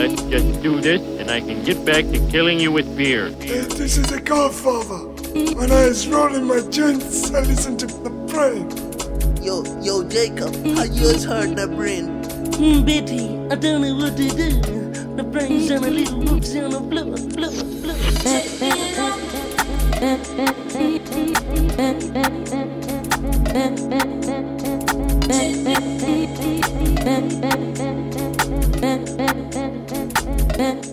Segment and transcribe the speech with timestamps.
[0.00, 3.28] But let's just do this and I can get back to killing you with beer.
[3.28, 4.96] This is the Godfather.
[5.54, 8.70] When I was rolling my joints, I listened to the brain.
[9.44, 12.22] Yo, yo, Jacob, how yours hurt the brain?
[12.56, 14.62] Mm, Betty, I don't know what to do.
[15.16, 17.70] The brains and a little whoops on the floor, floor,
[30.60, 30.90] floor.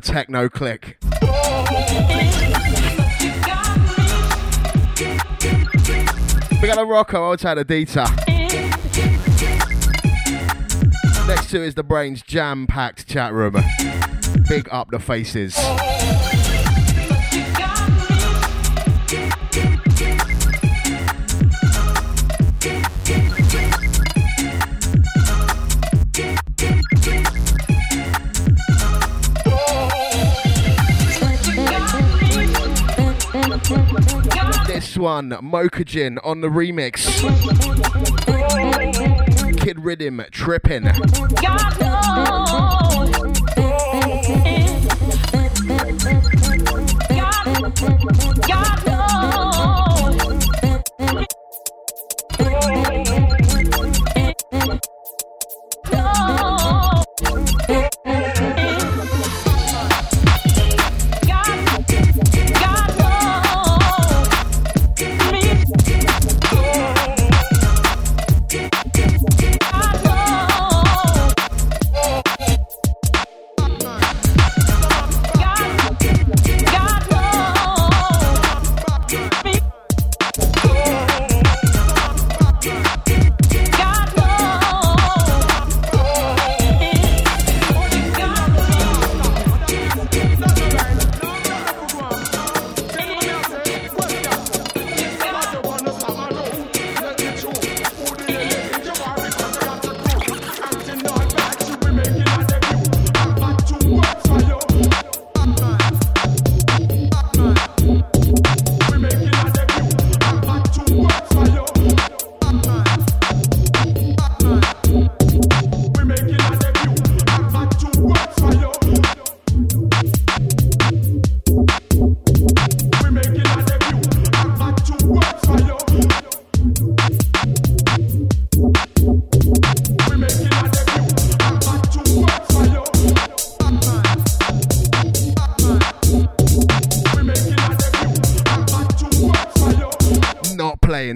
[0.00, 0.98] the techno click.
[6.60, 8.06] We got a Rocco outside of Dita.
[11.26, 13.56] Next to is the BrainZ jam packed chat room.
[14.48, 15.56] Big up the faces.
[35.20, 37.20] This one, Mokajin on the remix.
[39.60, 40.84] Kid Rhythm tripping.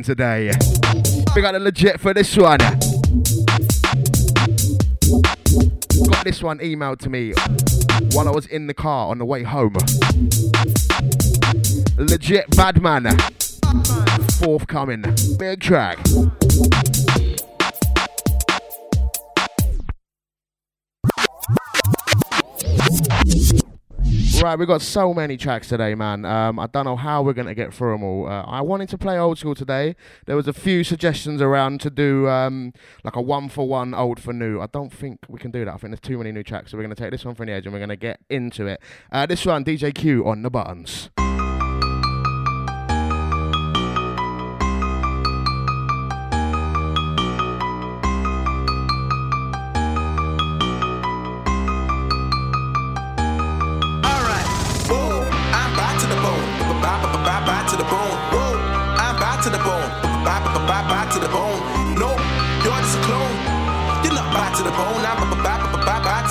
[0.05, 0.53] Today.
[1.35, 2.59] We got a Lojt for this one.
[6.11, 7.33] Got this one emailed to me
[8.13, 9.73] while I was in the car on the way home.
[11.97, 13.17] Lojt Badman.
[14.39, 15.05] Forthcoming.
[15.39, 15.97] Big track.
[24.45, 26.27] Right, we've got so many tracks today, man.
[26.27, 28.29] Um, I don't know how we're going to get through them all.
[28.29, 29.97] Uh, I wanted to play old school today.
[30.27, 32.75] There was a few suggestions around to do um,
[33.05, 34.61] like a one for one, old for new.
[34.61, 35.73] I don't think we can do that.
[35.73, 36.73] I think there's too many new tracks.
[36.73, 38.21] So we're going to take this one from the edge and we're going to get
[38.29, 38.83] into it.
[39.11, 41.09] Uh, this one, DJ Q on the buttons.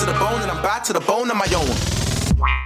[0.04, 1.64] To the bone, and I'm back to the bone on my own.
[2.36, 2.60] Why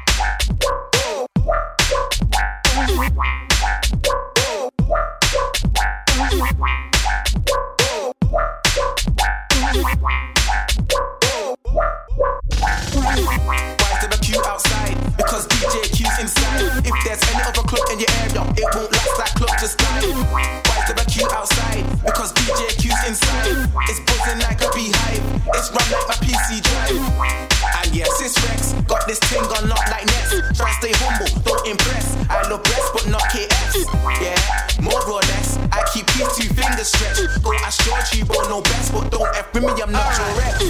[13.92, 14.96] is there a queue outside?
[15.16, 16.82] Because DJ Q's inside.
[16.84, 19.16] If there's any other club in your area, it won't last.
[19.18, 20.02] That club just died.
[20.32, 21.84] Why there a queue outside?
[22.04, 23.70] Because DJ Q's inside.
[23.88, 25.37] It's buzzing like a beehive.
[25.54, 27.48] It's run like my PC drive.
[27.80, 28.72] And yes, it's Rex.
[28.84, 30.58] Got this thing on lock like Nets.
[30.58, 32.16] Try stay humble, don't impress.
[32.28, 33.88] I love breasts, but not KFs.
[34.20, 34.36] Yeah,
[34.82, 35.56] more or less.
[35.72, 37.42] I keep these two fingers stretched.
[37.42, 40.28] Go ask George, you won't know best, but don't F with me, I'm not your
[40.36, 40.60] rep.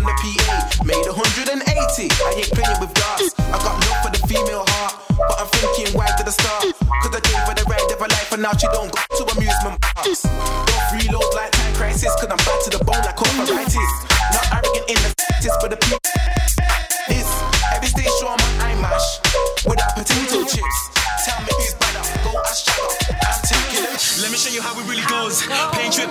[0.00, 1.60] the the PA, made 180.
[1.60, 3.34] I ain't playing with darts.
[3.38, 6.64] I got love for the female heart, but I'm thinking why did I start?
[7.02, 9.22] Cause I gave her the ride of her life, and now she don't go to
[9.36, 10.22] amusement parks.
[10.22, 14.09] Don't reload like time crisis, cause I'm back to the bone like arthritis.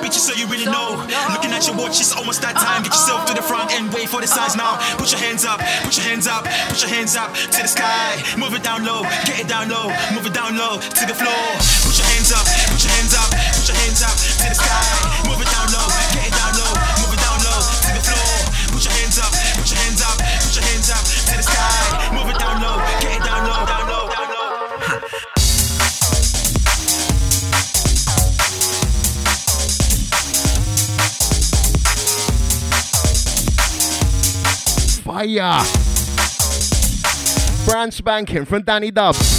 [0.10, 0.98] You so you really know.
[1.30, 2.82] Looking at your watch, it's almost that time.
[2.82, 4.82] Get yourself to the front and wait for the signs now.
[4.98, 8.18] Put your hands up, put your hands up, put your hands up to the sky.
[8.34, 11.46] Move it down low, get it down low, move it down low to the floor.
[11.86, 12.42] Put your hands up,
[12.74, 14.82] put your hands up, put your hands up to the sky.
[15.30, 16.59] Move it down low, get it down low,
[35.10, 35.64] Fire!
[37.66, 39.39] Brand spanking from Danny Dubbz.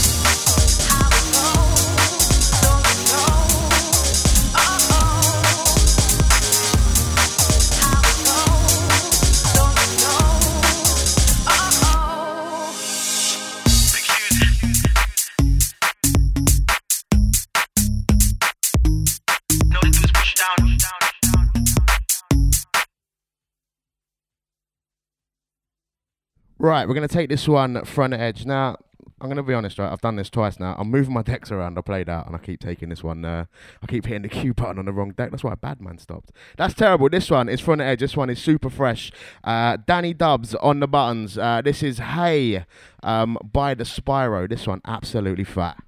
[26.63, 28.45] Right, we're going to take this one front edge.
[28.45, 28.77] Now,
[29.19, 29.91] I'm going to be honest, right?
[29.91, 30.77] I've done this twice now.
[30.79, 31.79] I'm moving my decks around.
[31.79, 33.25] I played out and I keep taking this one.
[33.25, 33.47] Uh,
[33.83, 35.31] I keep hitting the Q button on the wrong deck.
[35.31, 36.33] That's why Badman stopped.
[36.59, 37.09] That's terrible.
[37.09, 38.01] This one is front edge.
[38.01, 39.11] This one is super fresh.
[39.43, 41.39] Uh, Danny Dubbz on the buttons.
[41.39, 42.67] Uh, this is Hey
[43.03, 44.47] um, by the Spyro.
[44.47, 45.83] This one, absolutely fat.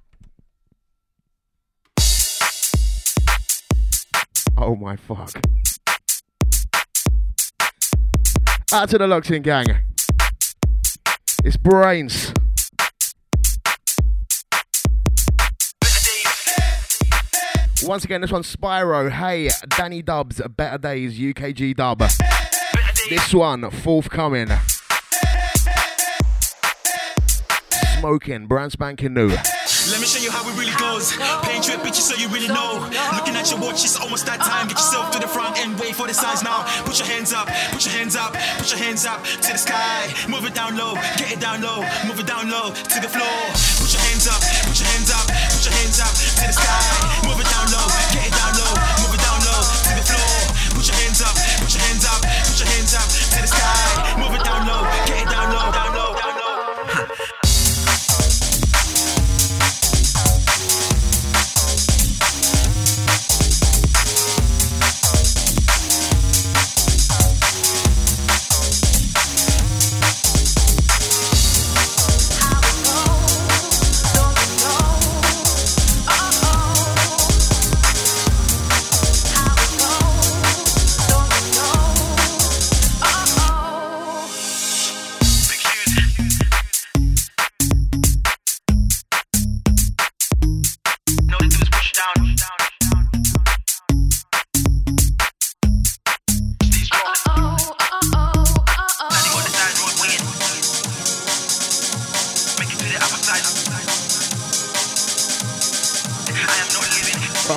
[4.56, 5.32] Oh my fuck.
[8.72, 9.91] Out to the Locks In gang.
[11.44, 12.32] It's brains.
[17.82, 19.10] Once again, this one's Spyro.
[19.10, 21.98] Hey, Danny Dubbz, Better Days, UKG dub.
[23.08, 24.48] This one, forthcoming.
[27.98, 29.36] Smoking, brand spanking new.
[29.90, 31.10] Let me show you how it really goes.
[31.42, 32.86] Paint you a picture so you really know.
[33.16, 34.68] Looking at your watch, it's almost that time.
[34.68, 36.62] Get yourself to the front and wait for the signs now.
[36.84, 40.12] Put your hands up, put your hands up, put your hands up to the sky.
[40.28, 43.36] Move it down low, get it down low, move it down low to the floor.
[43.82, 47.21] Put your hands up, put your hands up, put your hands up to the sky.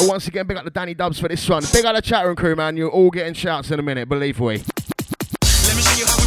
[0.05, 1.63] But once again, big up the Danny Dubbz for this one.
[1.73, 2.77] Big up the chat room crew, man.
[2.77, 4.57] You're all getting shouts in a minute, believe we.
[4.57, 4.63] Let
[5.75, 6.25] me show you how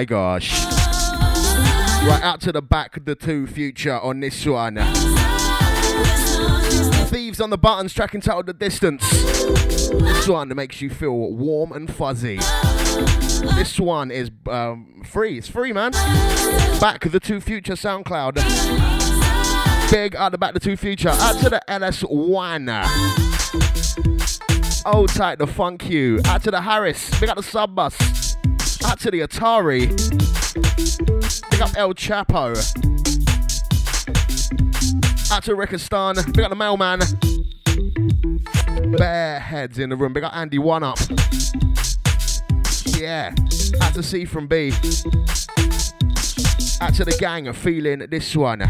[0.00, 0.64] my gosh.
[2.06, 4.76] Right out to the back, of the two future on this one.
[7.08, 9.06] Thieves on the buttons, track entitled The Distance.
[9.10, 12.38] This one makes you feel warm and fuzzy.
[13.56, 15.36] This one is um, free.
[15.36, 15.92] It's free, man.
[16.80, 18.36] Back of the two future SoundCloud.
[19.90, 21.10] Big out the back of the two future.
[21.10, 22.70] Out to the LS1.
[24.86, 26.22] Old tight the funk you.
[26.24, 27.10] Out to the Harris.
[27.20, 28.19] Big up the sub bus.
[28.90, 29.88] Out to the Atari.
[31.50, 32.56] Big up El Chapo.
[35.30, 36.16] Out to Rickistan.
[36.34, 36.98] Big up the mailman.
[38.96, 40.12] Bare heads in the room.
[40.12, 40.98] Big up Andy One Up.
[42.98, 43.32] Yeah.
[43.80, 44.72] Out to C from B.
[46.80, 48.68] Out to the gang feeling this one.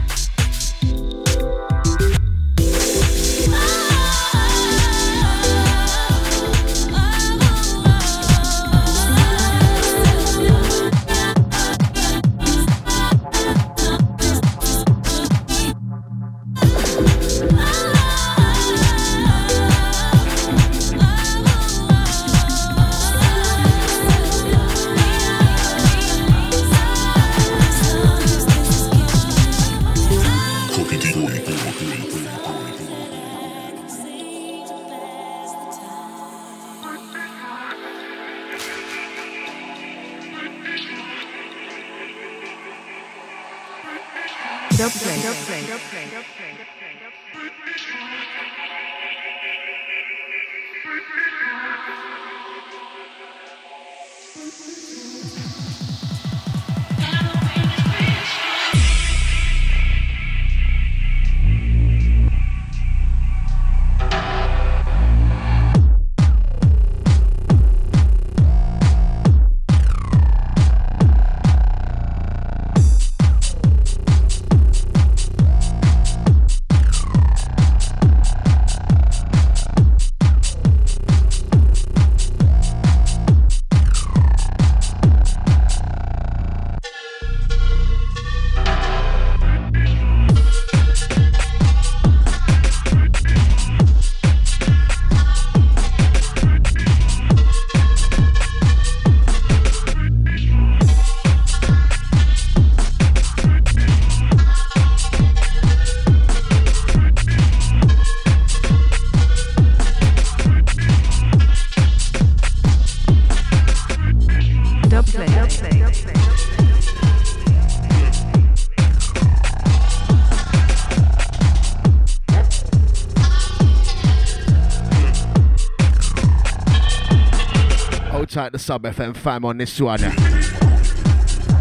[128.60, 130.00] Sub FM fam on this one.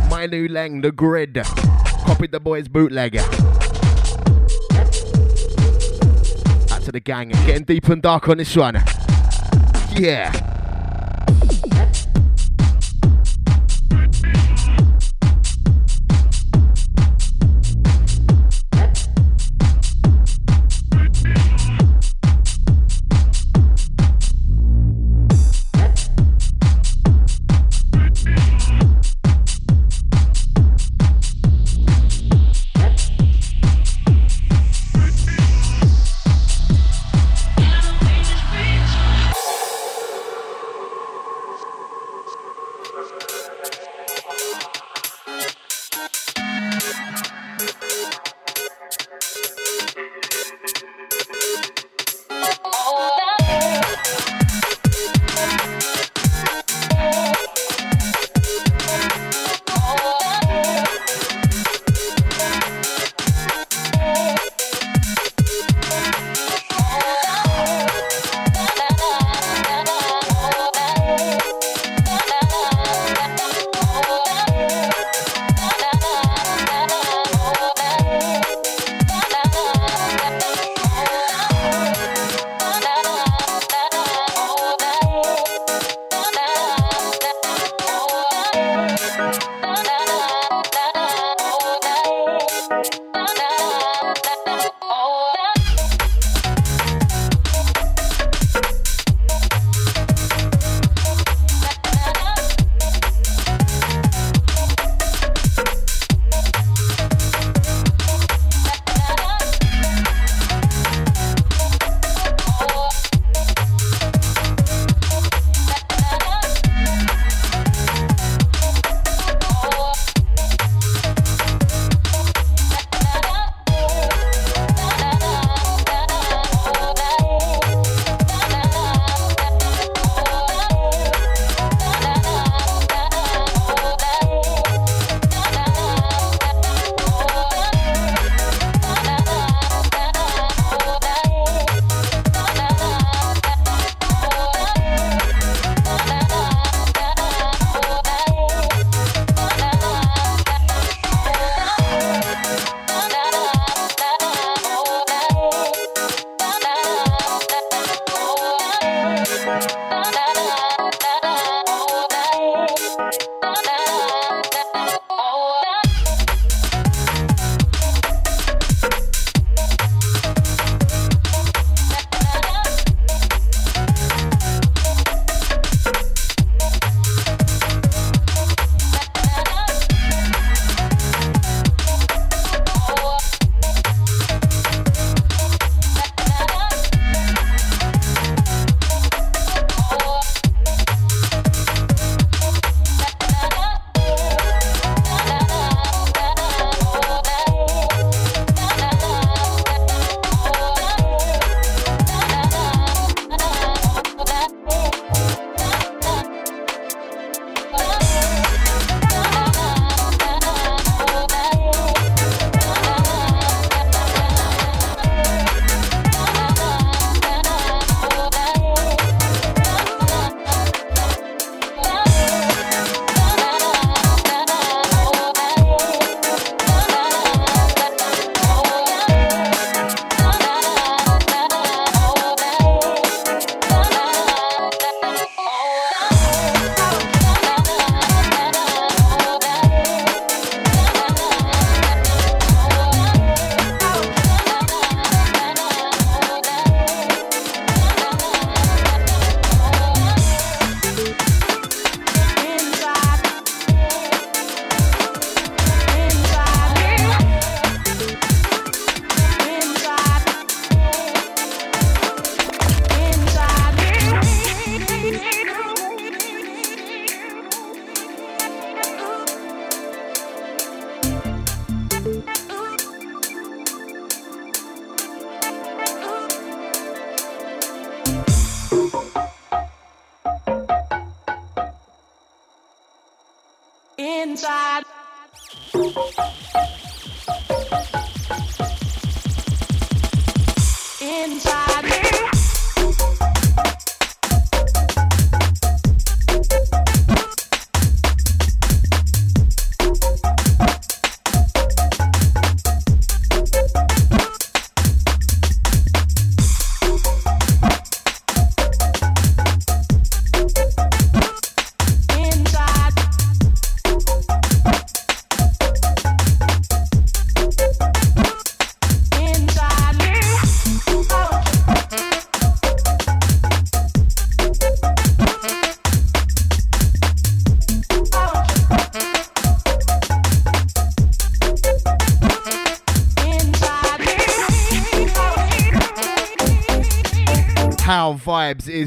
[0.09, 1.41] My new lang, the grid.
[2.05, 3.17] Copied the boys bootleg.
[3.17, 3.25] Out
[6.83, 8.83] to the gang, getting deep and dark on this one.
[9.95, 10.48] Yeah.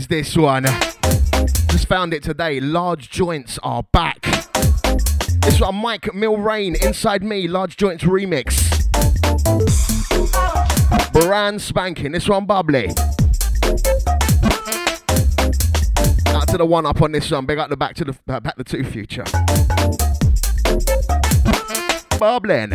[0.02, 0.64] Is this one?
[1.70, 2.58] Just found it today.
[2.58, 4.22] Large joints are back.
[5.42, 8.52] This one, Mike Milrain, Inside Me, Large Joints remix.
[11.12, 12.10] Brand spanking.
[12.12, 12.88] This one, bubbly.
[16.34, 17.46] Out to the one up on this one.
[17.46, 19.24] Big up the back to the uh, back the two future.
[22.18, 22.72] Bubbling.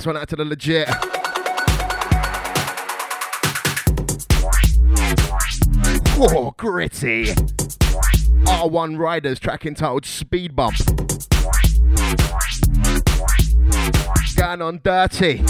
[0.00, 0.86] This one out to the Lojt.
[6.16, 7.26] Whoa, gritty.
[8.46, 10.76] R1 Riders track entitled Speed Bump.
[14.36, 15.44] Going on dirty.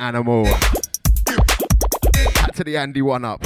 [0.00, 0.44] Animal.
[0.44, 3.44] Back to the Andy one up.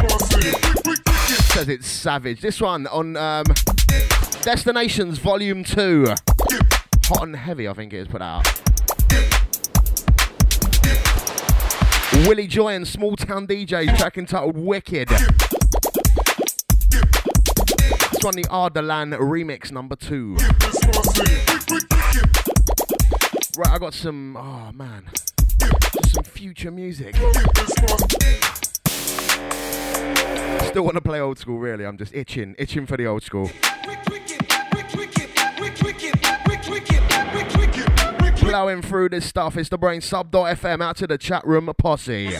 [1.53, 2.41] Says it's savage.
[2.41, 3.45] This one on um,
[4.43, 6.05] Destinations Volume 2.
[6.07, 8.47] Hot and Heavy, I think it is put out.
[12.29, 15.09] Willie Joy and Small Town DJs, track entitled Wicked.
[15.09, 15.23] This
[18.23, 20.37] one, the Ardalan remix number two.
[23.57, 24.37] Right, I got some.
[24.37, 24.94] Oh man,
[26.45, 27.17] future music.
[30.67, 31.87] Still want to play old school, really.
[31.87, 33.51] I'm just itching, itching for the old school.
[38.43, 39.57] Blowing through this stuff.
[39.57, 42.37] It's the brain sub.fm out to the chat room posse.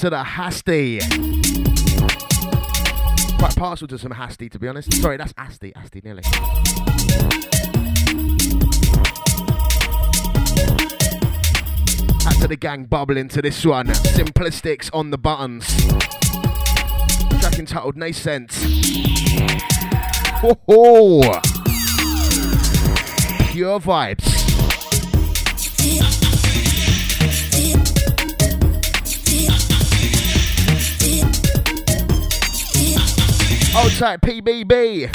[0.00, 0.98] To the Hasty.
[3.38, 4.90] Quite partial to some Hasty, to be honest.
[4.94, 5.74] Sorry, that's Asti.
[5.76, 6.22] Asti, nearly.
[12.24, 13.88] Out to the gang bubbling to this one.
[13.88, 15.66] Simplistics on the buttons.
[17.42, 18.54] Track entitled Nascent.
[20.40, 21.20] Ho ho!
[23.50, 24.29] Pure vibes.
[33.80, 35.08] Old tight PBB.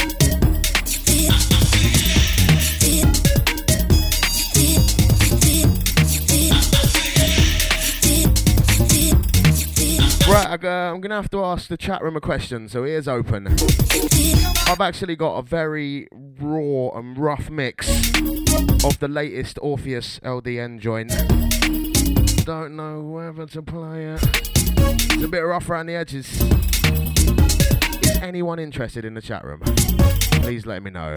[10.27, 13.07] Right, I go- I'm gonna have to ask the chat room a question, so ears
[13.07, 13.47] open.
[14.67, 17.87] I've actually got a very raw and rough mix
[18.83, 21.11] of the latest Orpheus LDN joint.
[22.45, 24.23] Don't know whether to play it.
[25.13, 26.41] It's a bit rough around the edges.
[28.25, 29.59] Anyone interested in the chat room?
[30.41, 31.15] Please let me know.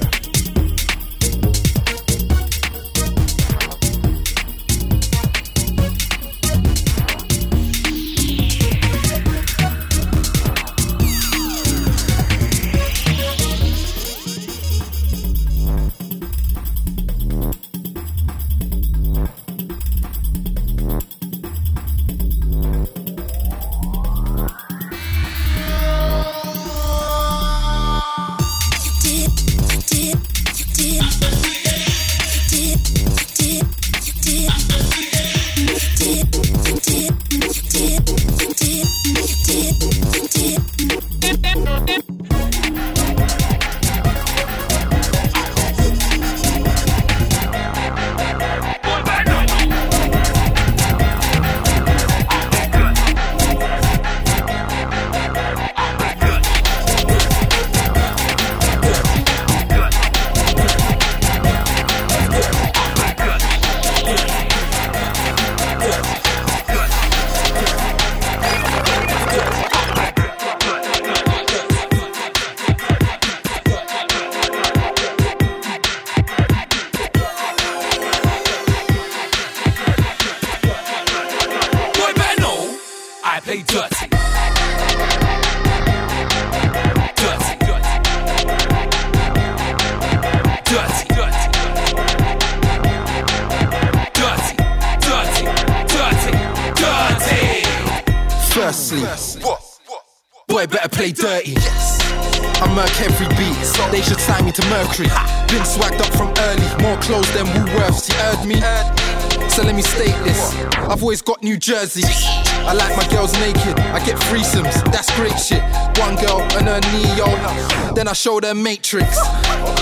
[111.09, 112.03] Always got New Jersey.
[112.05, 115.63] I like my girls naked, I get threesomes, that's great shit.
[115.99, 119.17] One girl and her Neo, then I show them Matrix.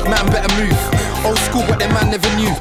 [0.04, 2.54] Man better move, old school but them man never knew.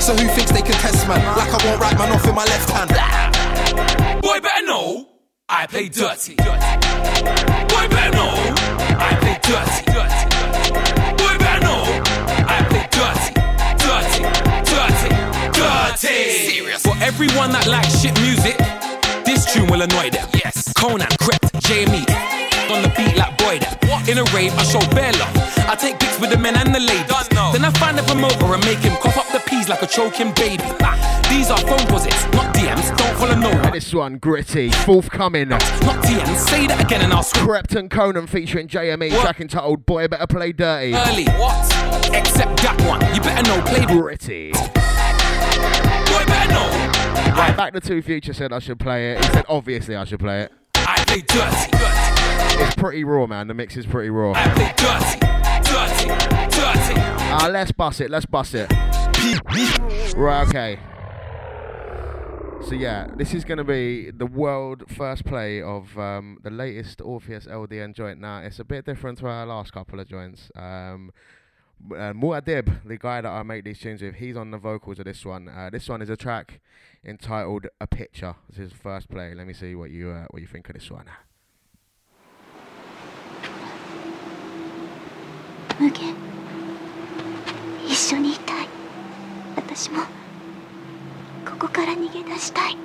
[0.00, 1.20] So who thinks they can test man?
[1.36, 4.22] Like I won't write man off in my left hand.
[4.22, 5.06] Boy, better know
[5.46, 6.36] I play dirty.
[6.36, 8.32] Boy, better know
[8.96, 9.89] I play dirty.
[17.22, 18.56] Everyone that likes shit music,
[19.28, 20.24] this tune will annoy them.
[20.40, 20.72] Yes.
[20.72, 22.08] Konan, Krept, JME.
[22.72, 23.76] On the beat like boy them.
[24.08, 25.28] In a rave, I show bare love.
[25.68, 27.28] I take pics with the men and the ladies.
[27.52, 30.32] Then I find the promoter and make him cough up the peas like a choking
[30.32, 30.64] baby.
[31.28, 32.88] These are phone posits, not DMs.
[32.96, 33.70] Don't follow no one.
[33.70, 35.50] This one, gritty, forthcoming.
[35.50, 36.48] Not DMs.
[36.48, 37.44] Say that again and I'll scream.
[37.44, 40.94] Krept and Konan featuring JME, track entitled Boy Better Play Dirty.
[40.94, 41.26] Early.
[41.36, 41.68] What?
[42.16, 43.02] Except that one.
[43.14, 43.60] You better know.
[43.68, 44.54] Play Gritty.
[47.40, 47.56] Boy, better know.
[47.56, 49.24] Right, back to Two Future said I should play it.
[49.24, 50.52] He said obviously I should play it.
[50.74, 52.62] I play dirty.
[52.62, 53.48] It's pretty raw, man.
[53.48, 54.32] The mix is pretty raw.
[54.34, 55.20] I play dirty.
[55.70, 56.08] Dirty.
[56.56, 57.00] Dirty.
[57.32, 58.10] Ah, let's bust it.
[58.10, 58.70] Let's bust it.
[60.16, 60.80] Right, okay.
[62.66, 67.00] So yeah, this is going to be the world first play of um, the latest
[67.00, 68.20] Orpheus LDN joint.
[68.20, 70.50] Now it's a bit different to our last couple of joints.
[70.54, 71.12] Um,
[71.90, 75.06] uh, Muad'Dib, the guy that I make these tunes with, he's on the vocals of
[75.06, 75.48] this one.
[75.48, 76.60] Uh, this one is a track
[77.03, 79.33] entitled "A Picture." This is his first play.
[79.33, 81.05] Let me see what you uh, what you think of this one.
[85.77, 86.15] 無限
[87.85, 88.67] 一緒にいたい
[89.57, 90.03] 私も
[91.45, 92.77] ここから逃げ出したい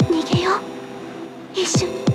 [0.00, 0.60] 逃げよう
[1.54, 2.13] 一緒に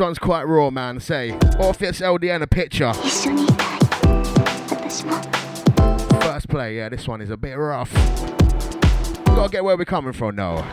[0.00, 0.98] One's quite raw, man.
[1.00, 2.92] Say, Orpheus LDN a picture.
[6.22, 7.92] First play, yeah, this one is a bit rough.
[9.26, 10.64] Gotta get where we're coming from, though.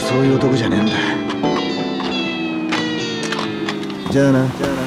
[0.00, 0.92] そういう男じゃねえんだ。
[4.10, 4.40] じゃあな。
[4.58, 4.79] 俺は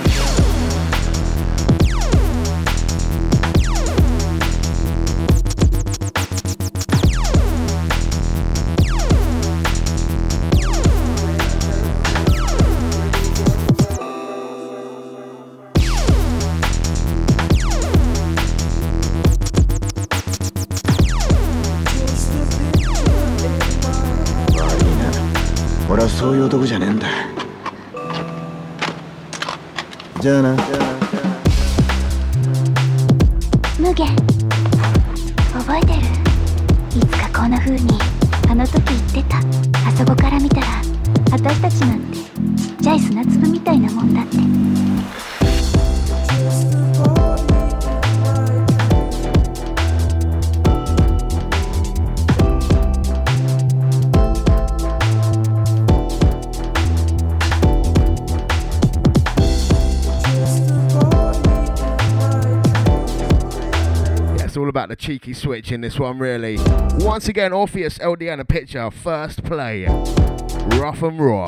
[64.84, 66.58] about the cheeky switch in this one, really.
[66.98, 69.86] Once again, Orpheus LDN a picture, first play.
[69.86, 71.46] Rough and raw.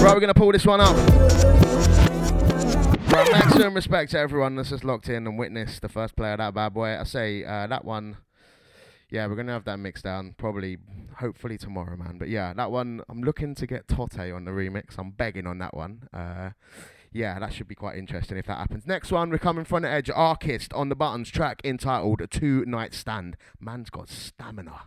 [0.00, 0.96] Right, we're going to pull this one up.
[3.12, 6.38] Right, maximum respect to everyone that's just locked in and witnessed the first play of
[6.38, 6.98] that bad boy.
[6.98, 8.16] I say uh, that one,
[9.08, 10.78] yeah, we're going to have that mixed down probably,
[11.18, 12.18] hopefully tomorrow, man.
[12.18, 14.98] But yeah, that one, I'm looking to get Tote on the remix.
[14.98, 16.08] I'm begging on that one.
[16.12, 16.50] Uh,
[17.12, 18.86] yeah, that should be quite interesting if that happens.
[18.86, 20.10] Next one, we're coming from the edge.
[20.10, 23.36] Archist on the buttons track entitled Two Night Stand.
[23.60, 24.82] Man's got stamina.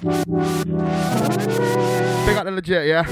[0.00, 0.08] Big
[2.36, 3.04] up the legit, yeah?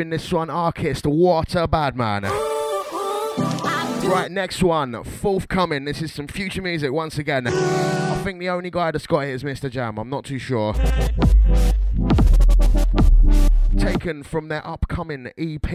[0.00, 1.04] Loving this one, Archist.
[1.04, 2.22] What a bad man.
[4.02, 5.84] Right, next one, forthcoming.
[5.84, 7.46] This is some future music once again.
[7.46, 9.70] I think the only guy that's got it is Mr.
[9.70, 9.98] Jam.
[9.98, 10.72] I'm not too sure.
[13.76, 15.68] Taken from their upcoming EP.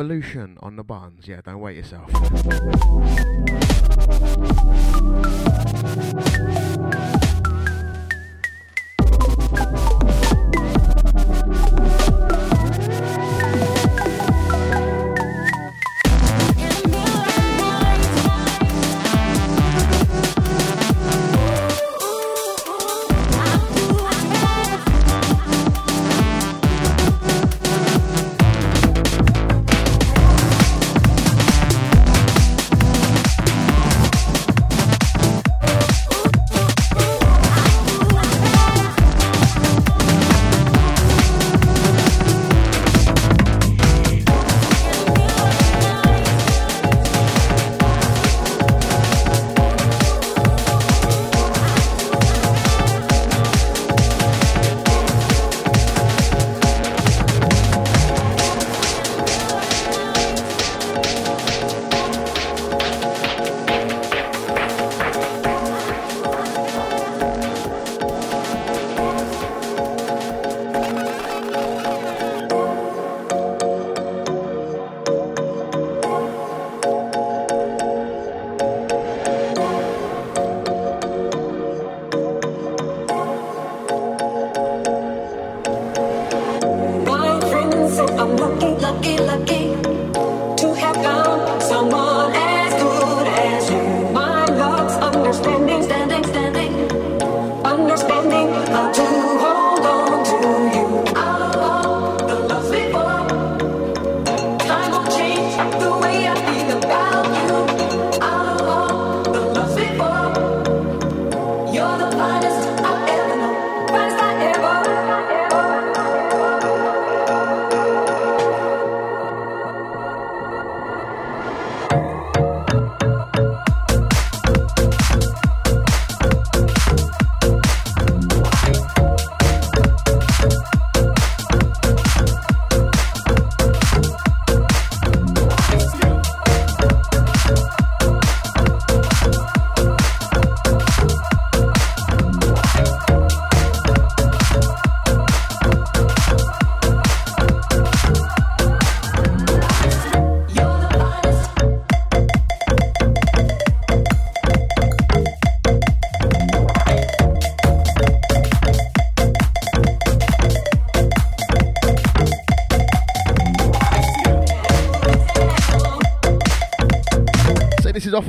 [0.00, 1.28] DEVolution on the buns.
[1.28, 2.10] Yeah, don't wait yourself.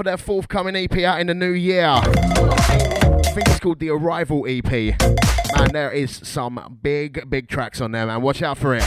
[0.02, 1.86] Of their forthcoming EP out in the new year.
[1.86, 4.72] I think it's called the Arrival EP.
[4.72, 8.24] Man, there is some big, big tracks on there, man.
[8.24, 8.84] Watch out for it.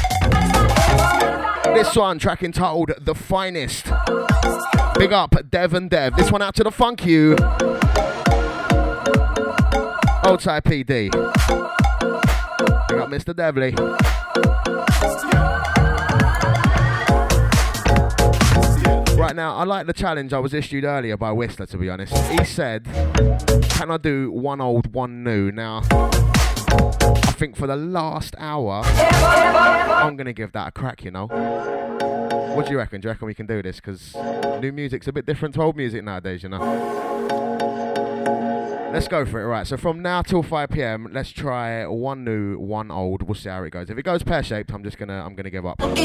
[1.72, 3.84] This one, track entitled The Finest.
[4.98, 6.16] Big up Dev and Dev.
[6.16, 7.36] This one out to the funk you.
[10.24, 11.12] Old side PD.
[12.88, 13.32] Big up Mr.
[13.32, 14.13] Devley.
[19.24, 22.14] Right now, I like the challenge I was issued earlier by Whistla, to be honest.
[22.28, 22.84] He said,
[23.70, 25.50] Can I do one old, one new?
[25.50, 31.10] Now, I think for the last hour, I'm going to give that a crack, you
[31.10, 31.28] know.
[32.54, 33.00] What do you reckon?
[33.00, 33.76] Do you reckon we can do this?
[33.76, 34.14] Because
[34.60, 36.60] new music's a bit different to old music nowadays, you know.
[38.94, 39.46] Let's go for it.
[39.46, 39.66] Right.
[39.66, 43.22] So from now till 5 p.m., let's try one new, one old.
[43.22, 43.90] We'll see how it goes.
[43.90, 45.82] If it goes pear shaped, I'm just gonna, I'm gonna give up.
[45.82, 45.98] Out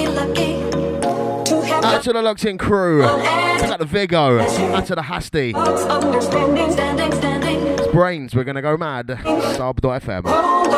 [2.03, 3.03] to the locked in crew.
[3.03, 4.39] Out to the Vigo.
[4.39, 5.53] Out to the Hasty.
[5.53, 7.57] Understanding, standing, standing.
[7.67, 8.33] It's BrainZ.
[8.33, 9.07] We're gonna go mad.
[9.07, 10.23] Sub.fm.
[10.25, 10.69] Hold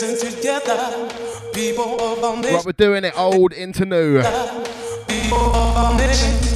[0.00, 1.08] dancing together.
[1.52, 2.64] People of all Right, nations.
[2.66, 4.22] we're doing it old into new.
[5.06, 6.48] People of all nations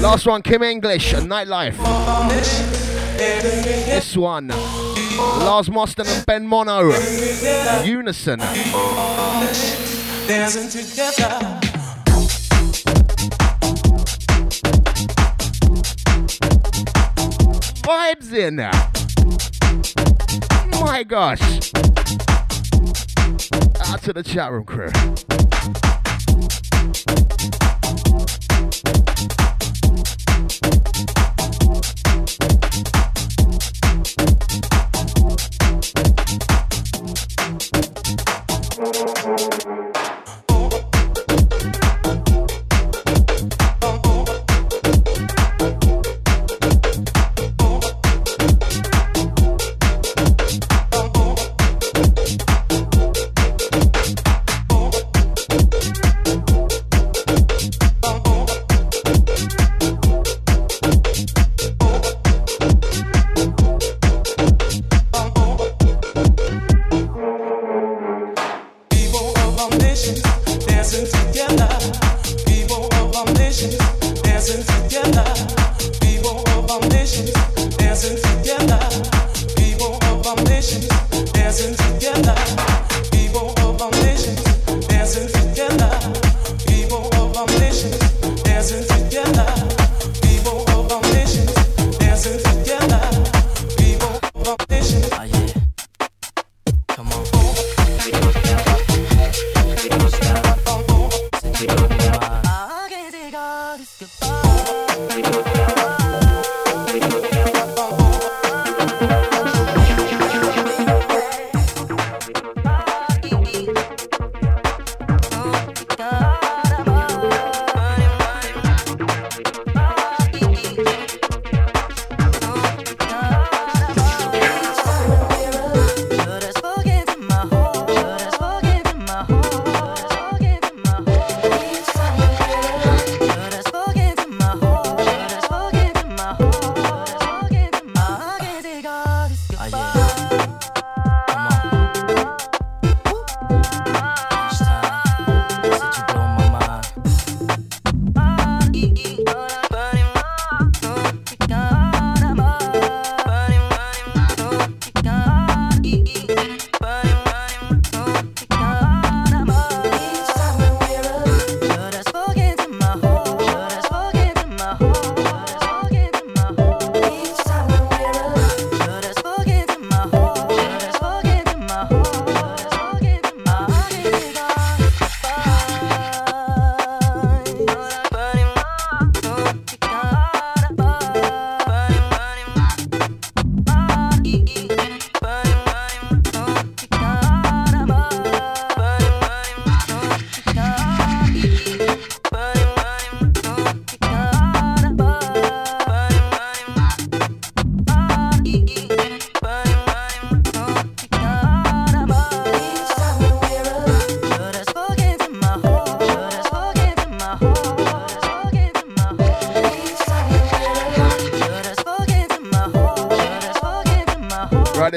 [0.00, 1.78] Last one, Kim English, Nightlife.
[1.78, 3.86] of all nations dancing together.
[3.86, 6.92] This one, Lars Moston and Ben Mono.
[7.84, 8.38] Unison.
[10.28, 11.60] Dancing together.
[17.82, 18.56] Vibes in.
[18.56, 18.70] there.
[20.80, 21.40] My gosh.
[24.06, 26.05] To the chat room crew.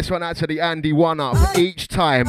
[0.09, 2.25] One out to the Andy one up each time.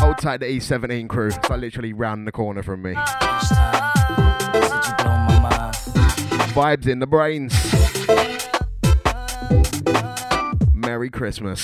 [0.00, 1.26] Hold tight the E17 crew.
[1.28, 2.94] It's like literally round the corner from me.
[6.54, 7.52] Vibes in the BrainZ.
[10.72, 11.62] Merry Christmas.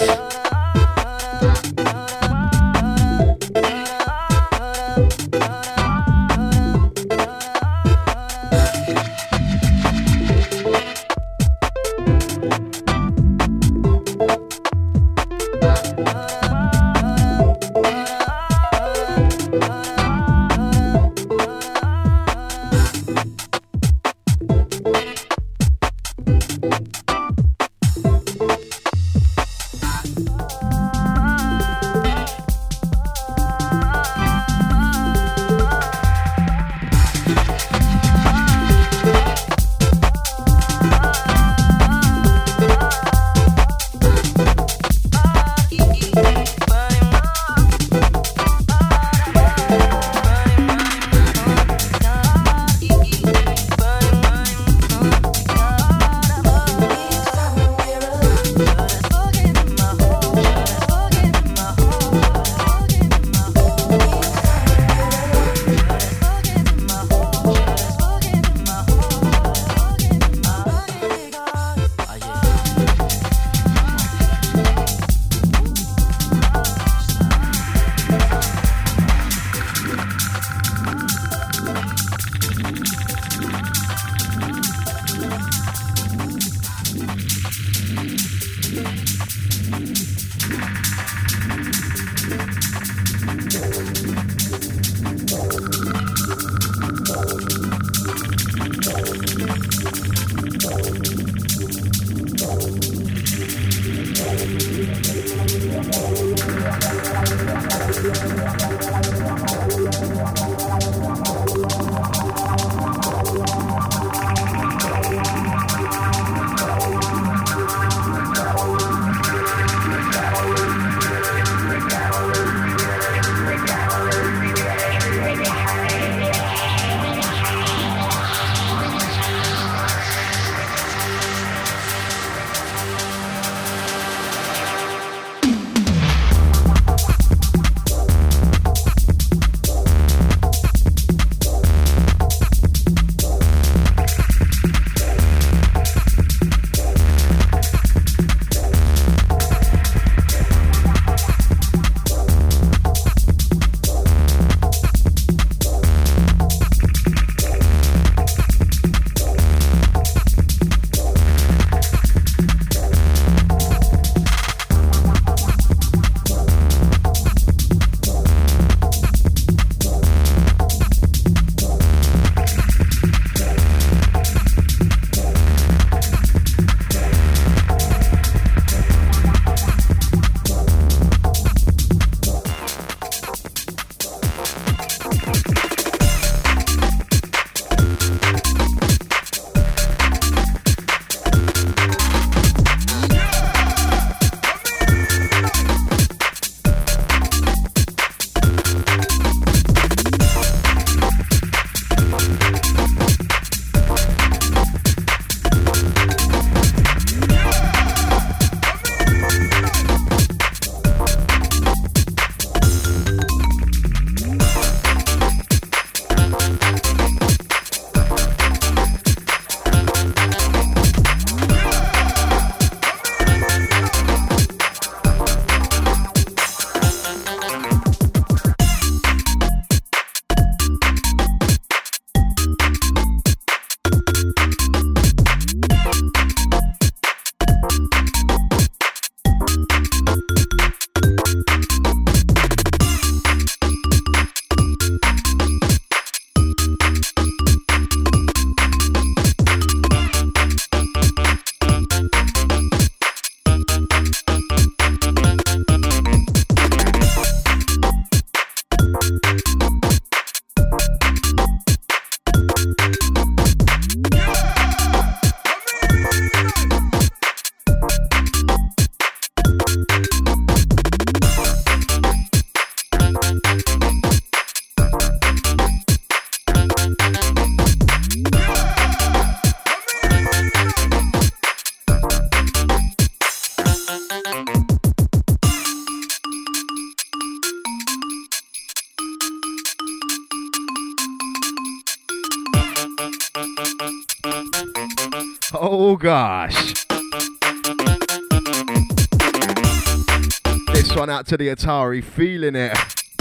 [301.31, 302.73] To the Atari, feeling it.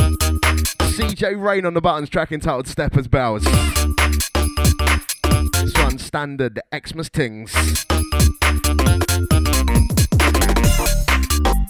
[0.02, 3.44] CJ Rain on the buttons, track entitled Steppers Bells.
[5.54, 7.54] This one standard Xmas Tings.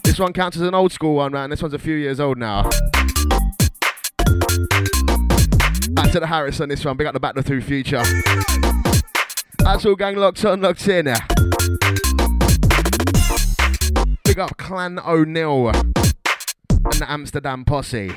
[0.06, 1.50] This one counts as an old school one, man.
[1.50, 2.64] This one's a few years old now.
[5.90, 6.96] Back to the Harris on this one.
[6.96, 8.04] Big up the to Through Future.
[9.58, 11.14] That's all gang locked on, locked in.
[14.24, 15.74] Big up Clan O'Neill
[17.02, 18.12] and the Amsterdam posse.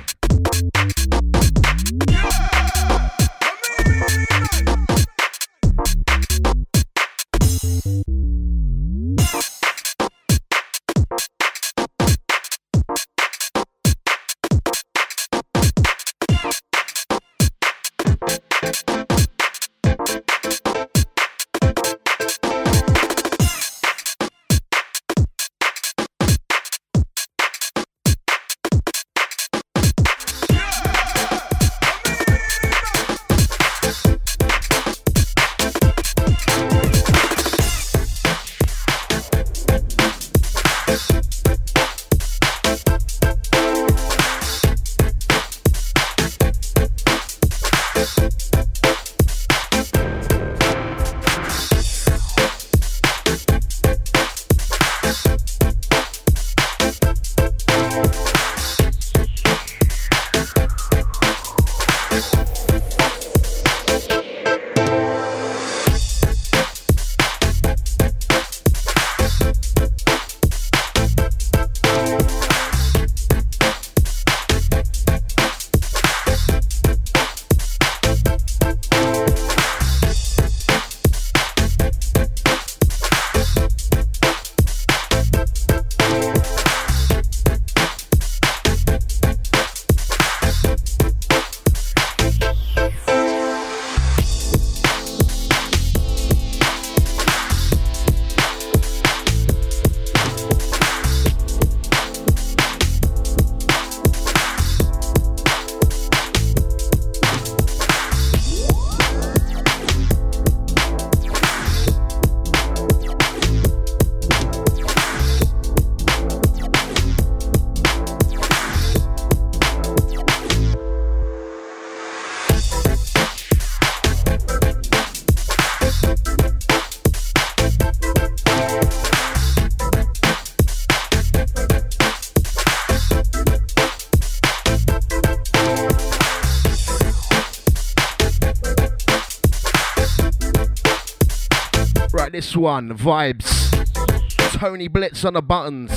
[142.32, 144.58] Right, this one, Vibes.
[144.58, 145.92] Tony Blitz on the buttons.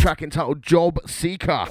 [0.00, 1.68] Track entitled Job Seeker.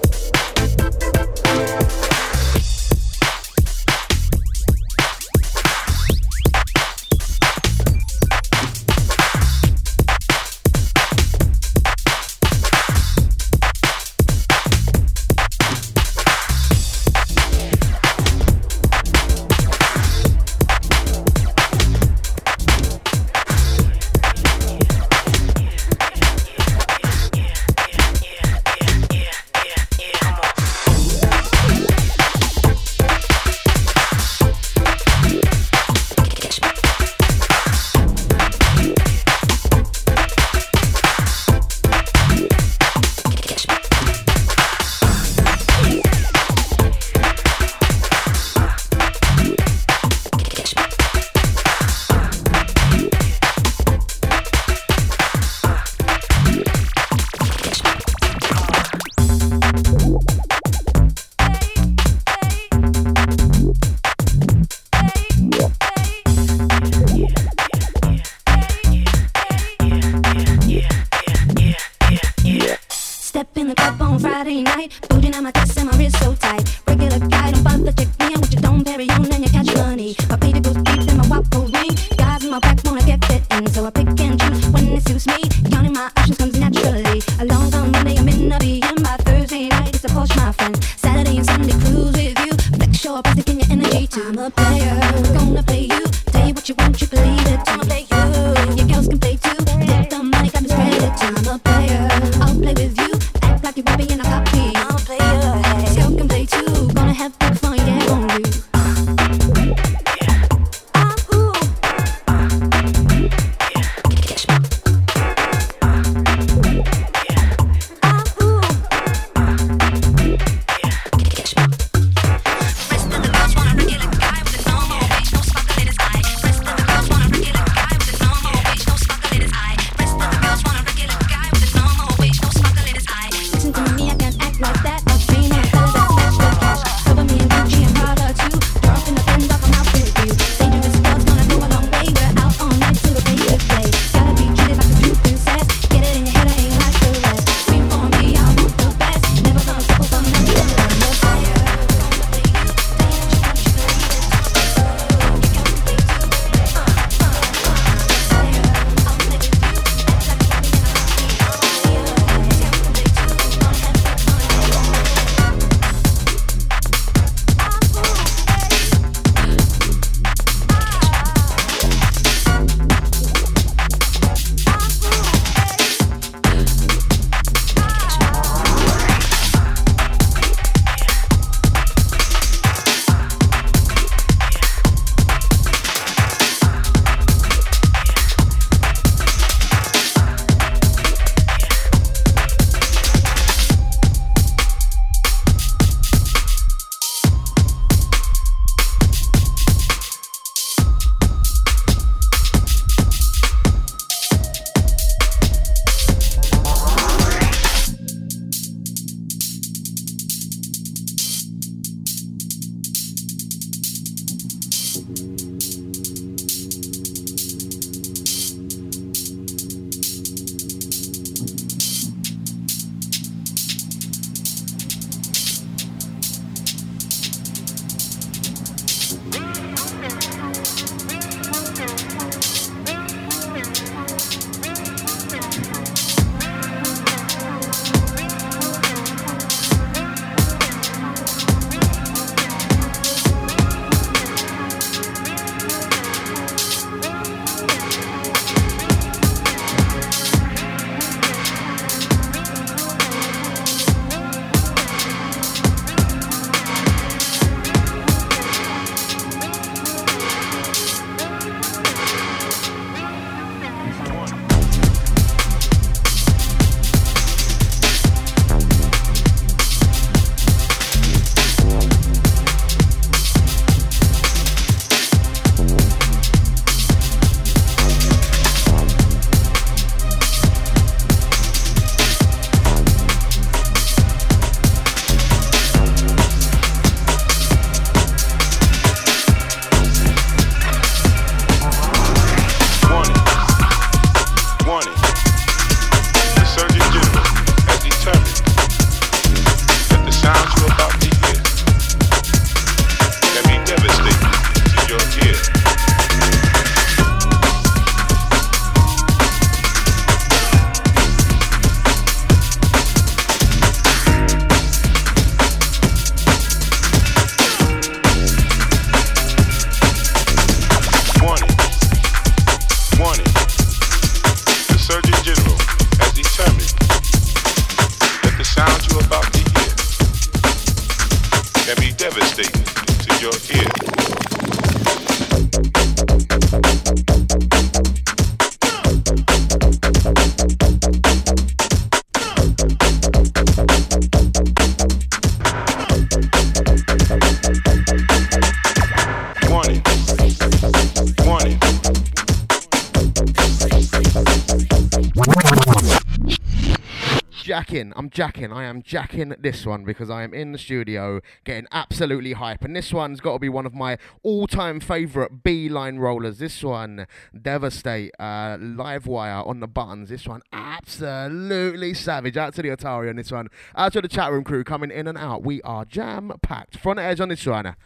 [357.78, 361.68] Jacking, I'm jacking, I am jacking this one because I am in the studio getting
[361.72, 362.64] absolutely hype.
[362.64, 366.40] And this one's got to be one of my all time favourite B line rollers.
[366.40, 367.06] This one,
[367.40, 370.10] Devastate, uh, Live Wire on the buttons.
[370.10, 372.36] This one, absolutely savage.
[372.36, 373.48] Out to the Atari on this one.
[373.76, 375.44] Out to the chat room crew coming in and out.
[375.44, 376.78] We are jam packed.
[376.78, 377.68] Front edge on this one.
[377.68, 377.78] Out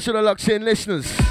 [0.00, 1.21] to the locked in listeners.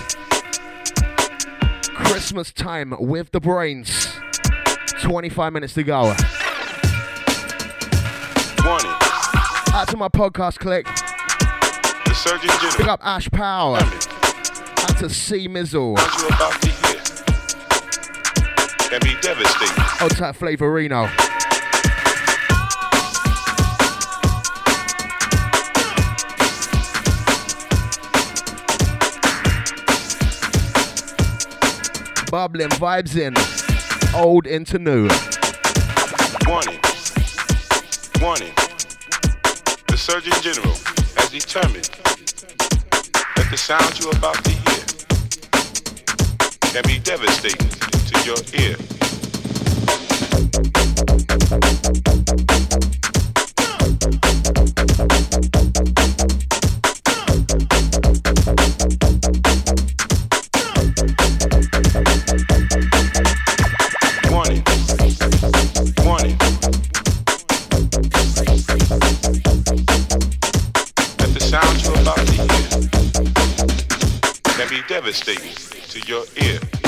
[2.06, 4.20] Christmas time with the BrainZ.
[5.02, 6.02] 25 minutes to go.
[8.64, 9.74] Want it.
[9.74, 10.86] Out to my podcast click.
[10.86, 12.78] The Surgeon General.
[12.78, 13.78] Pick up Ash Power.
[13.78, 15.94] Out to C Mizzle.
[15.94, 16.82] What you about to hear
[18.92, 19.76] can be devastating.
[20.34, 21.31] Flavorino.
[32.32, 33.34] Bubbling vibes in.
[34.16, 35.10] Old into new.
[36.48, 36.80] Warning,
[38.22, 38.54] warning.
[39.90, 40.74] The Surgeon General
[41.18, 41.90] has determined
[43.36, 44.80] that the sounds you're about to hear
[46.72, 47.68] can be devastating
[48.08, 48.91] to your ear.
[74.92, 75.54] Devastating
[75.88, 76.81] to your ear.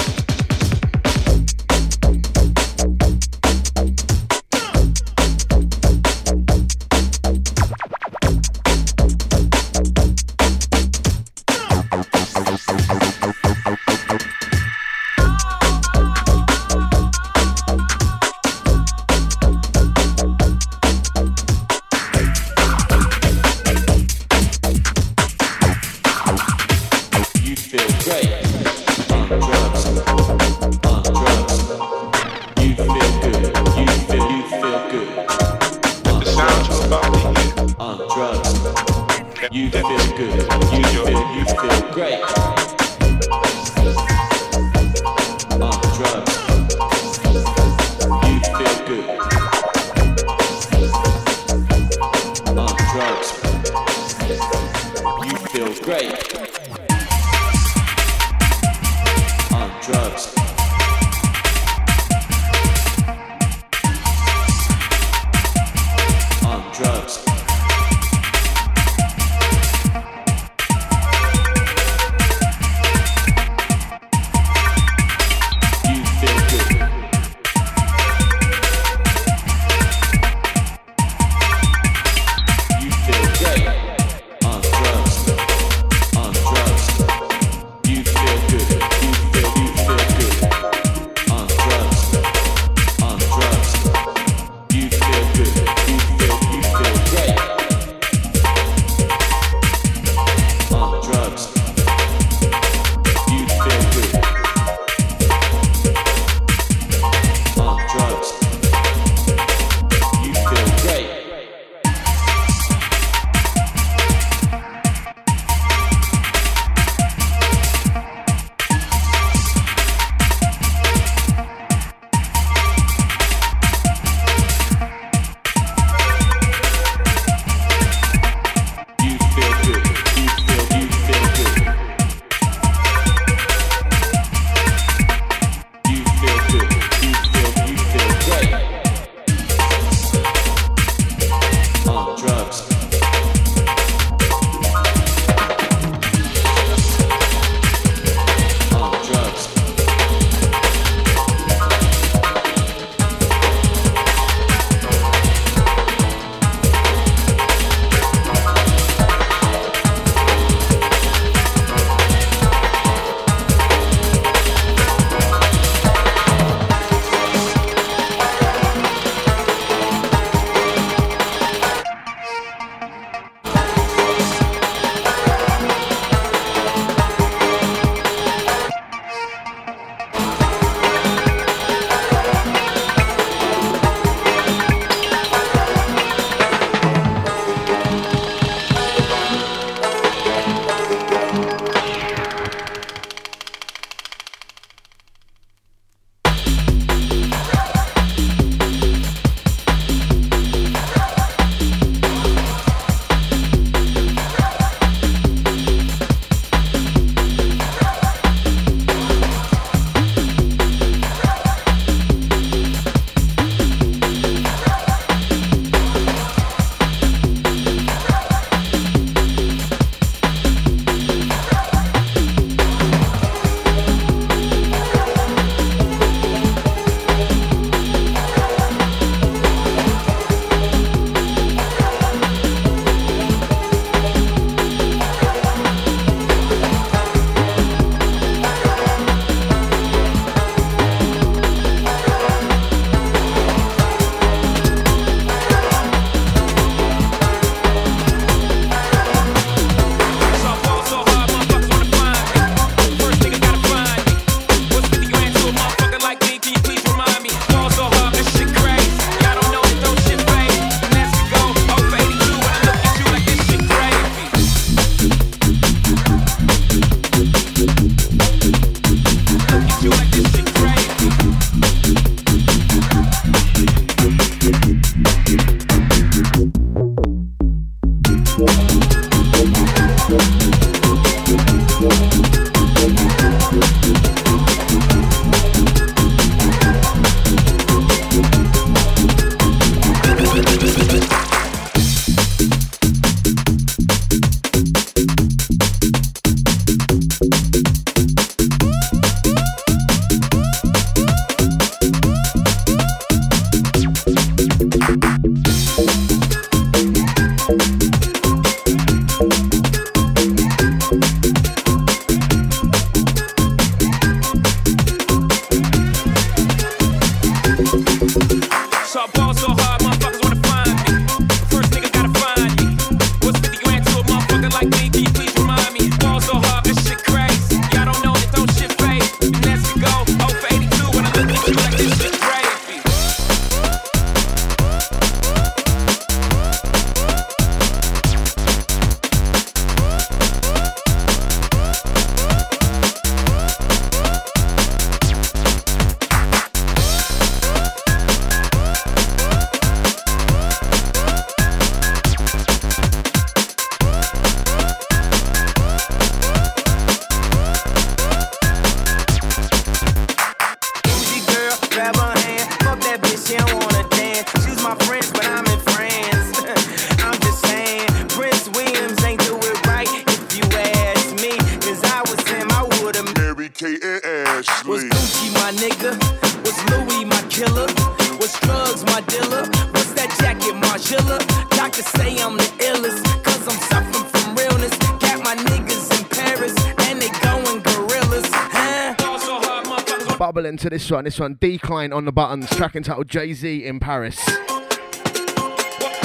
[390.73, 394.17] this one, this one, Decline on the Buttons, track entitled Jay Z in Paris.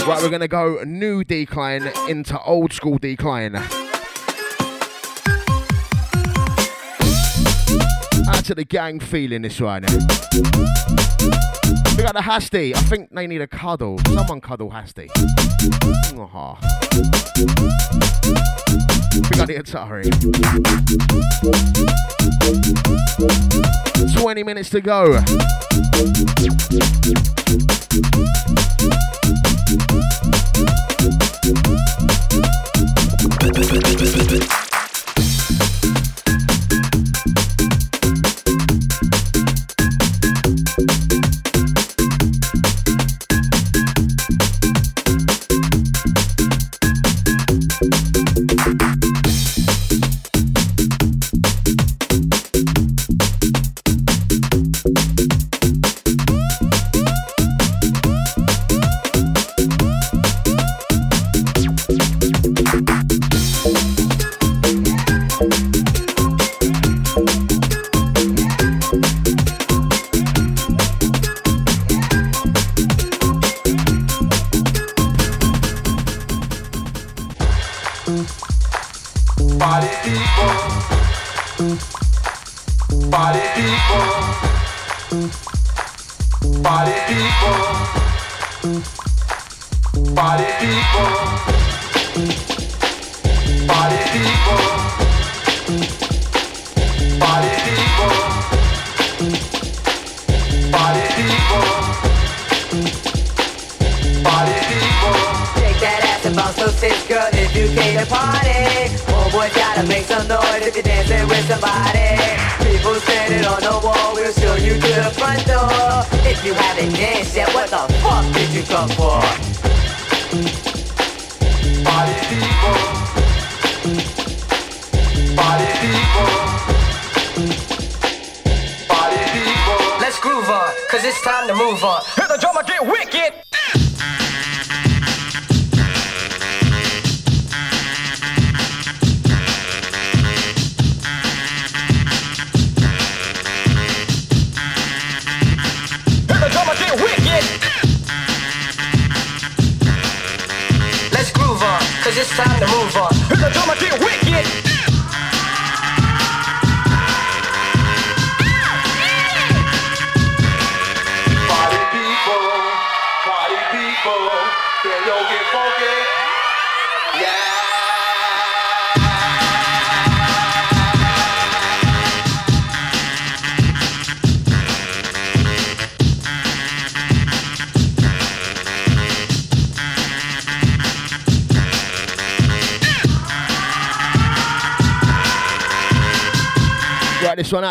[0.07, 3.57] Right, we're gonna go new decline into old school decline.
[3.57, 3.65] Out
[8.45, 9.85] to the gang feeling this one.
[11.97, 12.75] We got the Hasty.
[12.75, 13.99] I think they need a cuddle.
[14.07, 15.09] Someone cuddle Hasty.
[16.15, 16.59] Aww.
[19.19, 20.05] We got the Atari.
[24.15, 25.19] 20 minutes to go.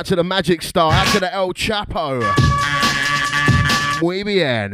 [0.08, 2.22] To the Magic Star, out to the El Chapo.
[4.02, 4.72] Muy bien.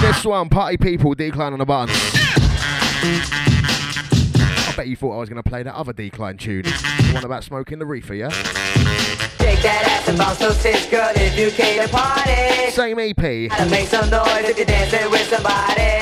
[0.00, 1.98] This one, party people, decline on the buttons.
[4.68, 6.62] I bet you thought I was going to play that other decline tune.
[6.62, 8.28] The one about smoking the reefer, yeah?
[8.28, 12.70] Shake that ass and bounce those tits, girl, if you came to party.
[12.70, 13.50] Same EP.
[13.50, 16.01] Gotta make some noise if you're dancing with somebody.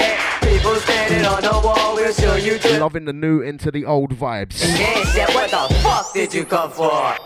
[1.18, 4.60] Wall, we'll show you to Loving the new into the old vibes.
[4.60, 5.16] dance.
[5.16, 7.16] Yeah, what the fuck did you come for?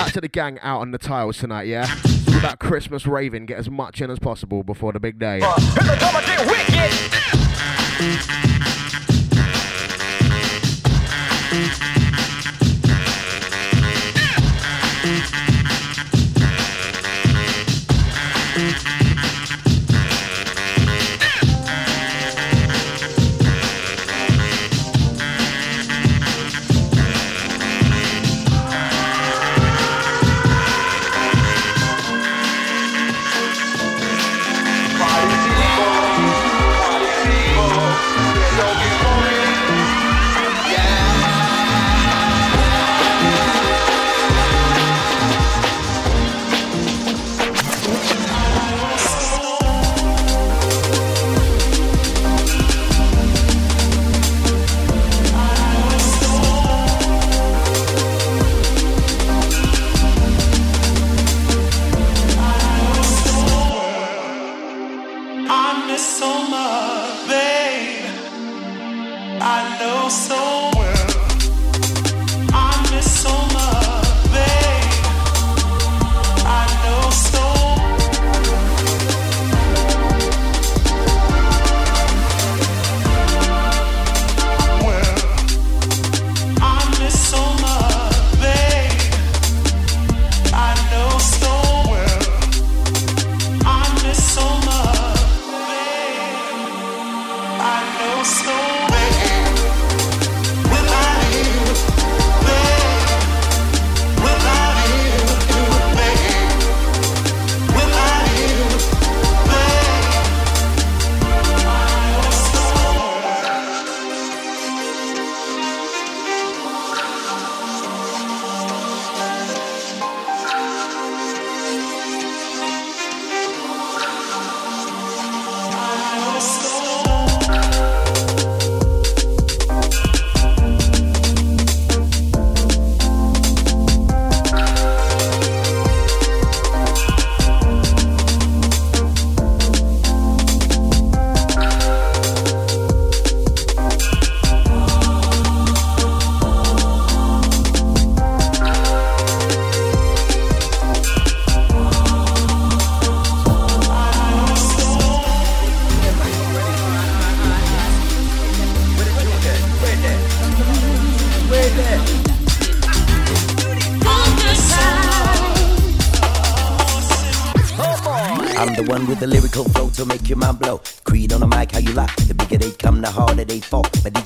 [0.00, 1.86] Out to the gang out on the tiles tonight, yeah?
[2.04, 3.46] It's all about Christmas raving.
[3.46, 5.40] Get as much in as possible before the big day.
[5.42, 5.58] I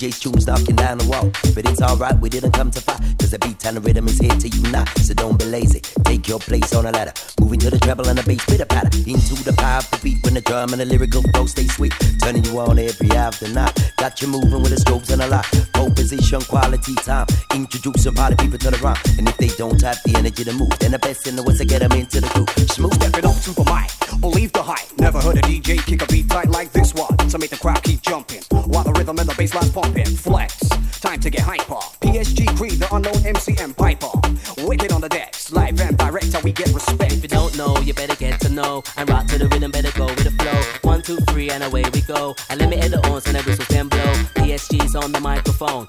[0.02, 1.30] DJ's tunes knocking down the wall.
[1.54, 2.98] But it's alright, we didn't come to fight.
[3.18, 4.88] Cause the beat and the rhythm is here to unite.
[4.98, 7.12] So don't be lazy, take your place on the ladder.
[7.40, 8.90] Moving to the treble and the bass, bit of patter.
[9.06, 11.94] Into the powerful beat when the drum and the lyrical flow stay sweet.
[12.20, 13.78] Turning you on every after night.
[13.98, 15.46] Got you moving with the strokes and a lot.
[15.72, 17.26] Pole position, quality time.
[17.54, 18.98] Introducing party people to the rhyme.
[19.18, 21.58] And if they don't have the energy to move, then the best in the West
[21.58, 22.50] to get them into the groove.
[22.70, 23.91] Smooth Step it up to the mic
[29.12, 30.06] rhythm and the bass line's pumping.
[30.06, 30.68] Flex,
[31.00, 31.80] time to get hyper.
[32.00, 34.10] PSG Creed, the unknown MCM Piper.
[34.66, 37.12] Wicked on the decks, live and direct, how we get respect.
[37.12, 38.82] If you don't know, you better get to know.
[38.96, 40.90] And rock to the rhythm, better go with the flow.
[40.90, 42.34] One, two, three, and away we go.
[42.50, 44.12] I limit the horns and the whistles then blow.
[44.36, 45.86] PSG's on the microphone.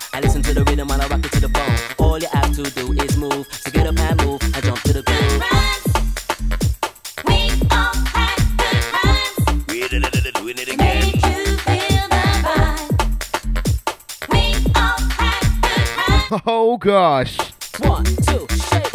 [16.93, 17.37] Gosh.
[17.79, 18.91] One, two, shake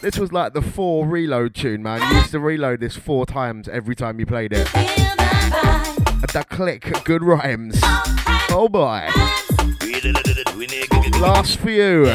[0.00, 2.00] This was like the four reload tune, man.
[2.00, 4.66] You used to reload this four times every time you played it.
[6.32, 7.78] That click, good rhymes.
[8.48, 9.06] Oh boy.
[11.20, 12.10] Last few.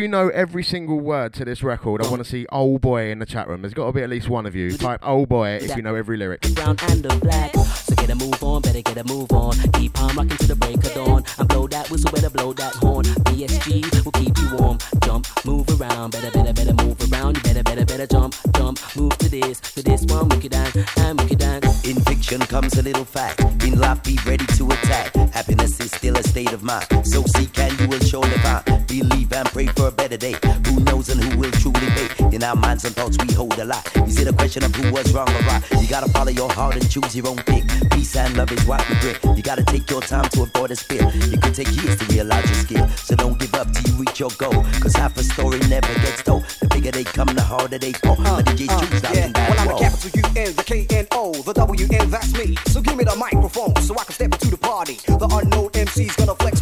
[0.00, 3.18] You know every single word to this record, I want to see "old boy" in
[3.18, 3.60] the chat room.
[3.60, 4.76] There's got to be at least one of you.
[4.76, 6.40] Type "old boy" if you know every lyric.
[6.54, 7.54] brown and the black.
[7.54, 9.56] So get a move on, better get a move on.
[9.74, 11.24] Keep on rocking to the break of dawn.
[11.38, 13.04] And blow that whistle, better blow that horn.
[13.04, 14.78] BSG will keep you warm.
[15.04, 17.36] Jump, move around, better, better, better move around.
[17.36, 20.72] You better, better, better jump, jump, move to this, to this one, make it down,
[20.96, 21.60] and make it down.
[21.84, 23.40] In fiction comes a little fact.
[23.64, 25.14] In life, be ready to attack.
[25.34, 26.86] Happiness is still a state of mind.
[27.04, 28.64] So seek and you will surely find.
[28.86, 30.36] Believe and pray for a better day.
[30.66, 32.36] Who knows and who will truly be?
[32.36, 33.84] In our minds and thoughts, we hold a lot.
[34.06, 35.62] Is it a question of who was wrong or right?
[35.80, 37.64] You gotta follow your heart and choose your own pick.
[37.90, 39.36] Peace and love is what we bring.
[39.36, 41.08] You gotta take your time to avoid a spill.
[41.08, 42.88] It could take years to realize your skill.
[42.88, 44.62] So don't give up till you reach your goal.
[44.80, 46.44] Cause half a story never gets told.
[46.60, 48.16] The bigger they come, the harder they fall.
[48.16, 51.06] But the DJs choose not Yeah, well, I'm the capital U N, the K N
[51.12, 52.56] O, the W N, that's me.
[52.66, 54.98] So give me the microphone so I can step into the party.
[55.06, 56.59] The unknown MC's gonna flex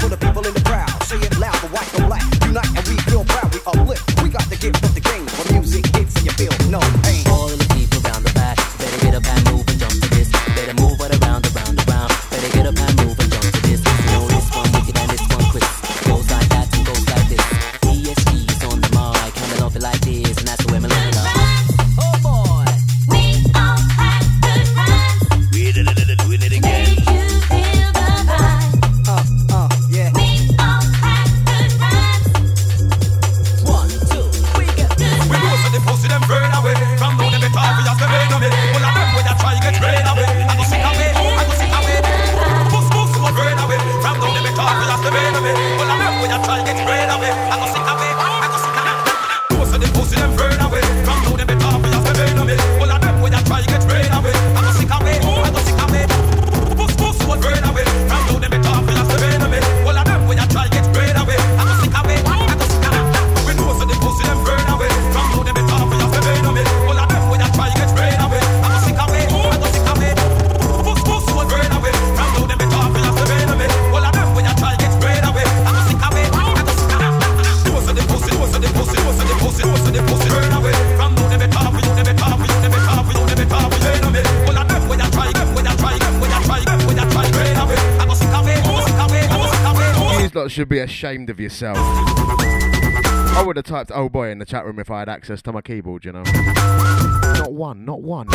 [90.99, 91.79] ashamed of yourself.
[91.79, 95.53] I would have typed "oh boy" in the chat room if I had access to
[95.53, 96.05] my keyboard.
[96.05, 98.27] You know, not one, not one.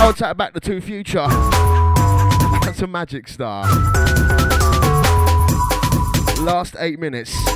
[0.00, 1.28] I'll tap back the two future.
[2.64, 3.62] That's a magic star.
[6.42, 7.55] Last eight minutes.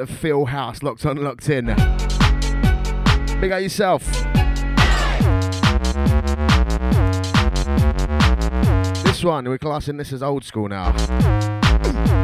[0.00, 1.66] at the Phil House, locked on, locked in.
[3.40, 4.04] Big out yourself.
[9.04, 10.92] This one, we're classing this as old school now.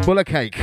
[0.05, 0.59] Buller cake.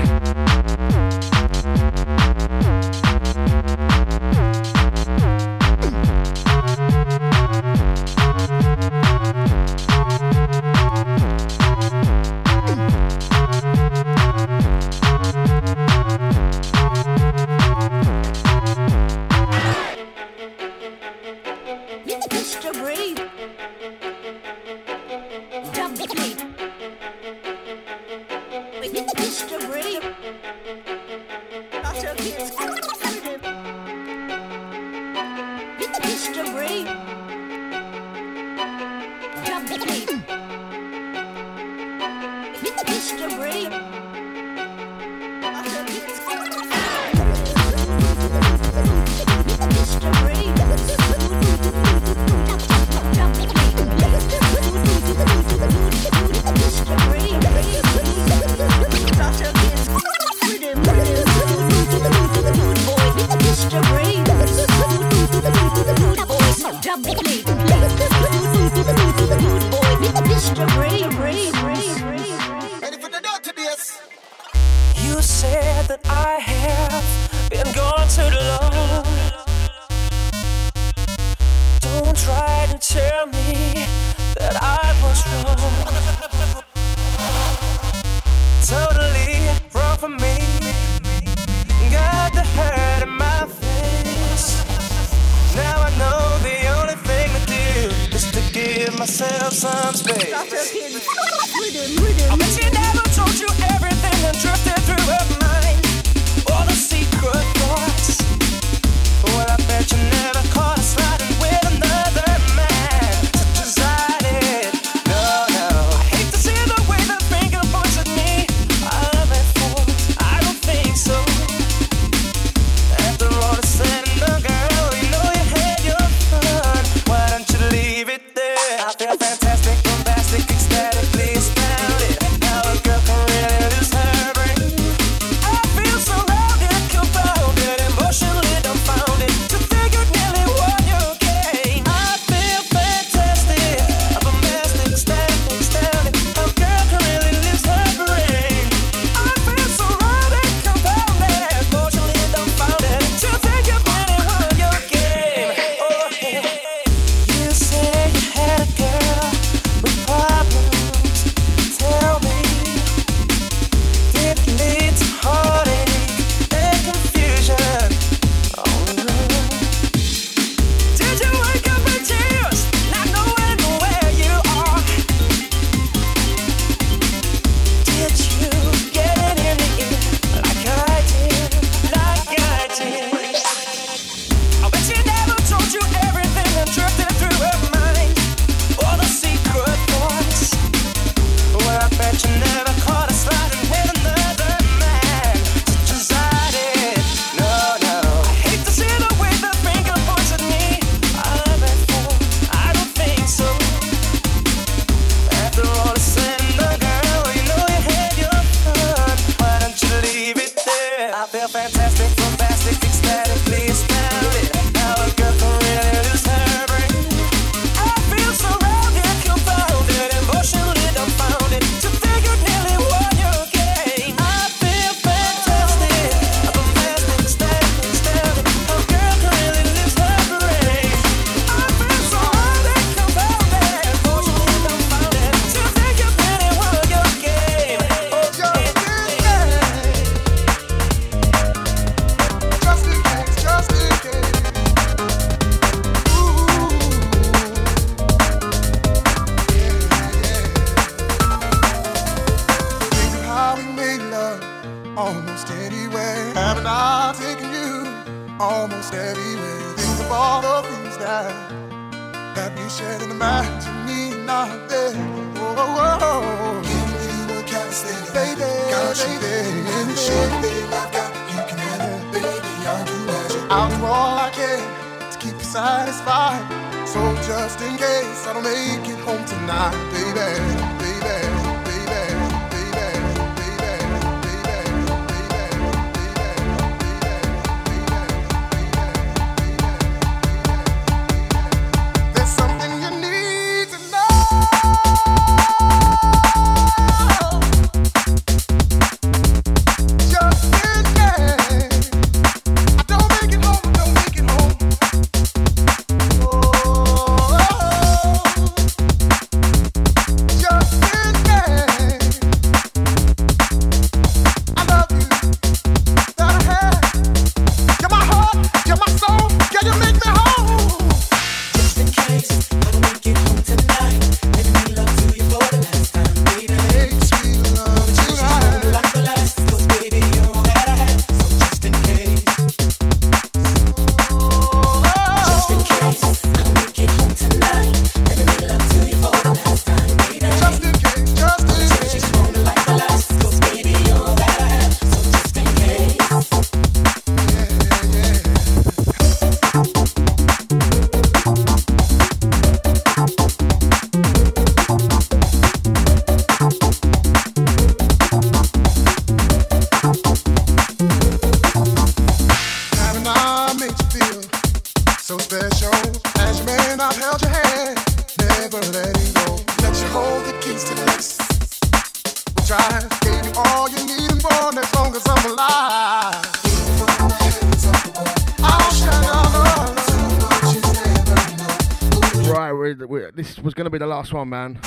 [384.01, 384.57] Last one, man.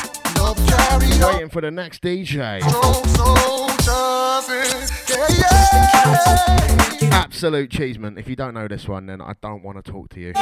[1.26, 2.62] Waiting for the next DJ.
[3.16, 5.26] Soldiers, yeah,
[7.02, 7.10] yeah.
[7.10, 8.16] Absolute cheeseman.
[8.16, 10.34] If you don't know this one, then I don't want to talk to you.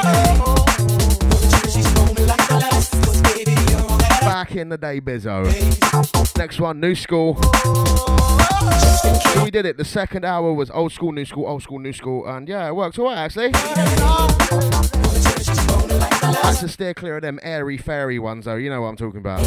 [4.21, 5.43] Back in the day, Bizzo.
[6.37, 7.33] Next one, new school.
[9.43, 9.77] We did it.
[9.77, 12.75] The second hour was old school, new school, old school, new school, and yeah, it
[12.75, 13.53] worked alright actually.
[16.23, 18.55] Had to steer clear of them airy fairy ones though.
[18.55, 19.43] You know what I'm talking about.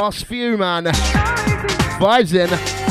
[0.00, 0.84] Last few, man.
[0.84, 2.85] Vibes in.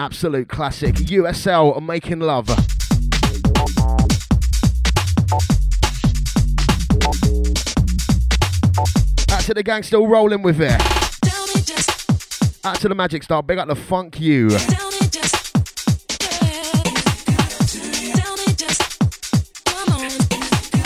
[0.00, 0.94] Absolute classic.
[0.94, 2.48] USL Making Love.
[2.48, 2.56] Out
[9.42, 10.80] to the gang still rolling with it.
[12.64, 14.48] Out to the Magic Star, big up the funk you.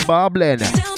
[0.07, 0.94] Bubbling.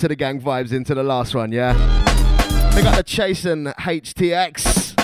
[0.00, 1.74] To the gang vibes into the last one, yeah?
[2.74, 4.96] We got the Chasing HTX.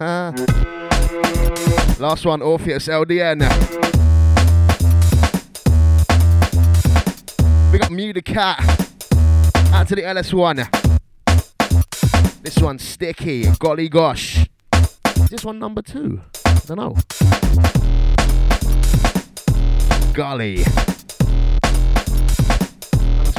[2.00, 3.42] last one, Orpheus LDN.
[7.70, 8.58] We got Mew the Cat.
[9.72, 10.66] Out to the LS1.
[12.42, 13.44] This one's sticky.
[13.60, 14.48] Golly gosh.
[15.16, 16.20] Is this one number two?
[16.44, 16.96] I don't know.
[20.12, 20.64] Golly.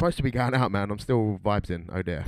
[0.06, 0.92] Supposed to be going out, man.
[0.92, 1.90] I'm still vibes in.
[1.92, 2.26] Oh dear.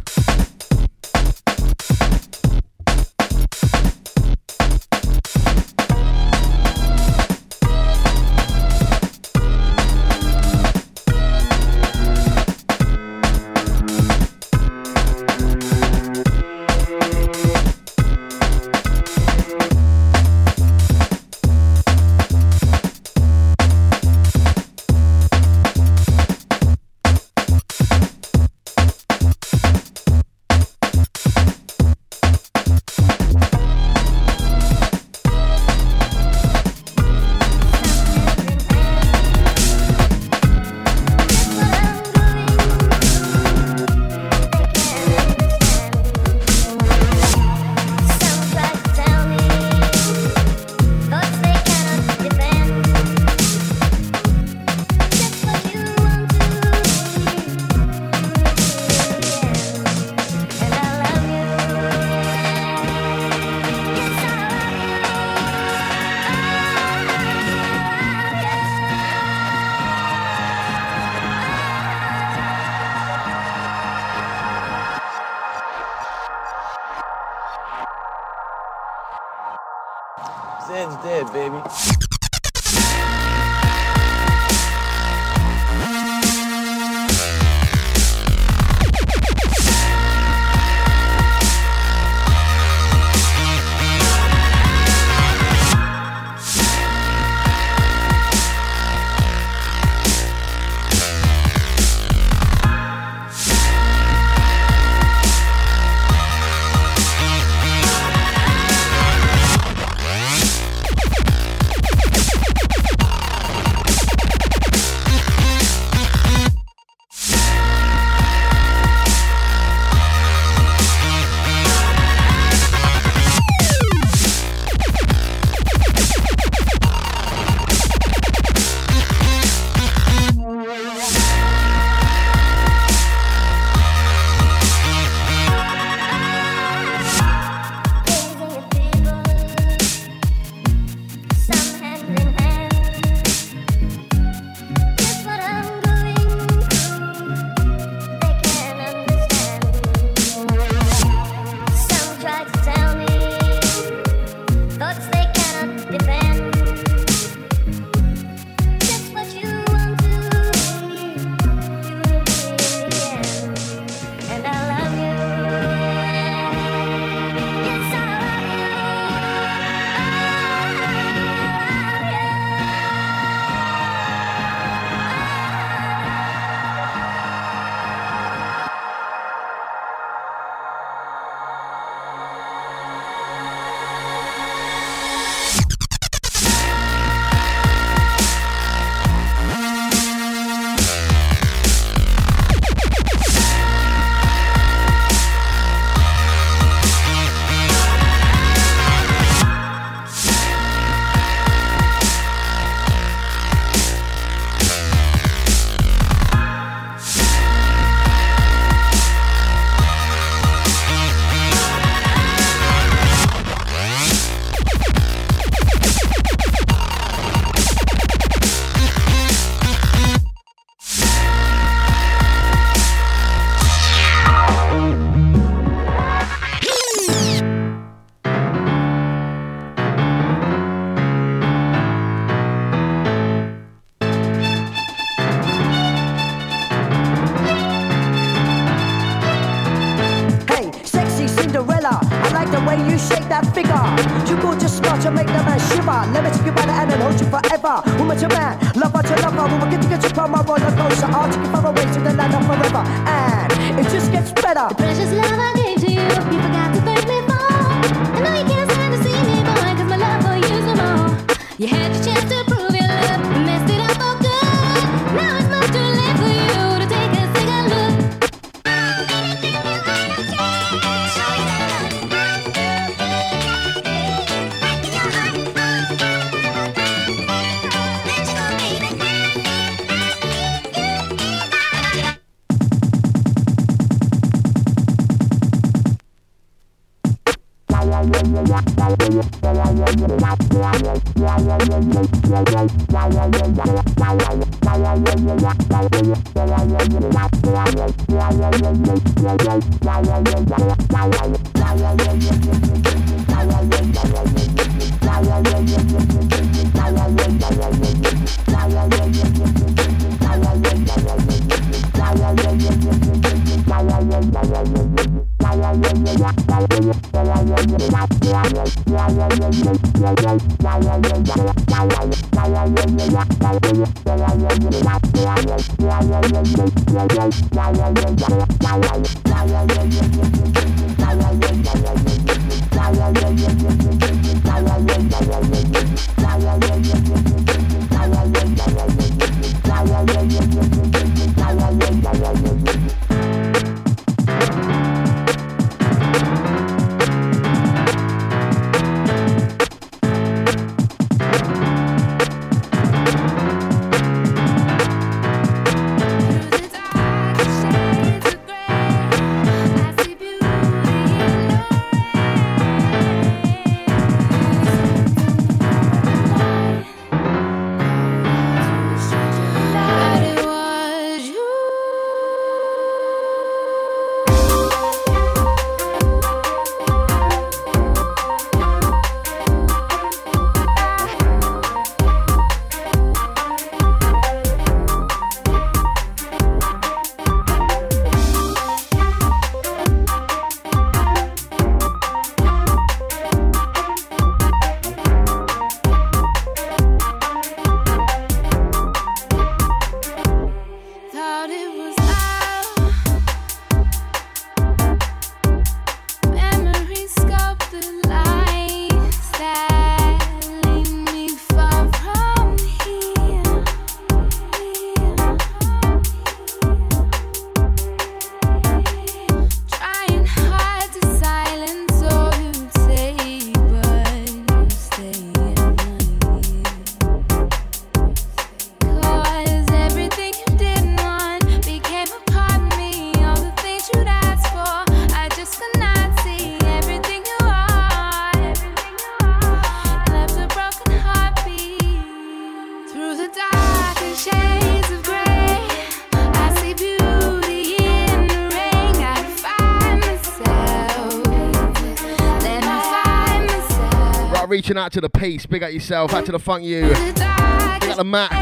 [454.68, 455.46] reaching out to the peace.
[455.46, 456.14] Big at yourself.
[456.14, 456.92] Out to the funk you.
[456.94, 458.34] Out the Mac.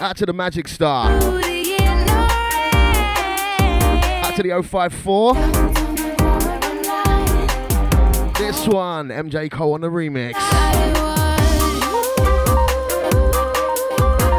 [0.00, 1.08] Out to the Magic Star.
[4.22, 5.34] Out to the 054.
[8.34, 10.32] This one, MJ Cole on the remix.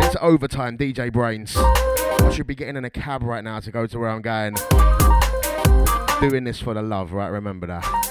[0.03, 1.55] It's overtime, DJ BrainZ.
[1.55, 4.55] I should be getting in a cab right now to go to where I'm going.
[6.19, 7.29] Doing this for the love, right?
[7.29, 8.02] Remember that.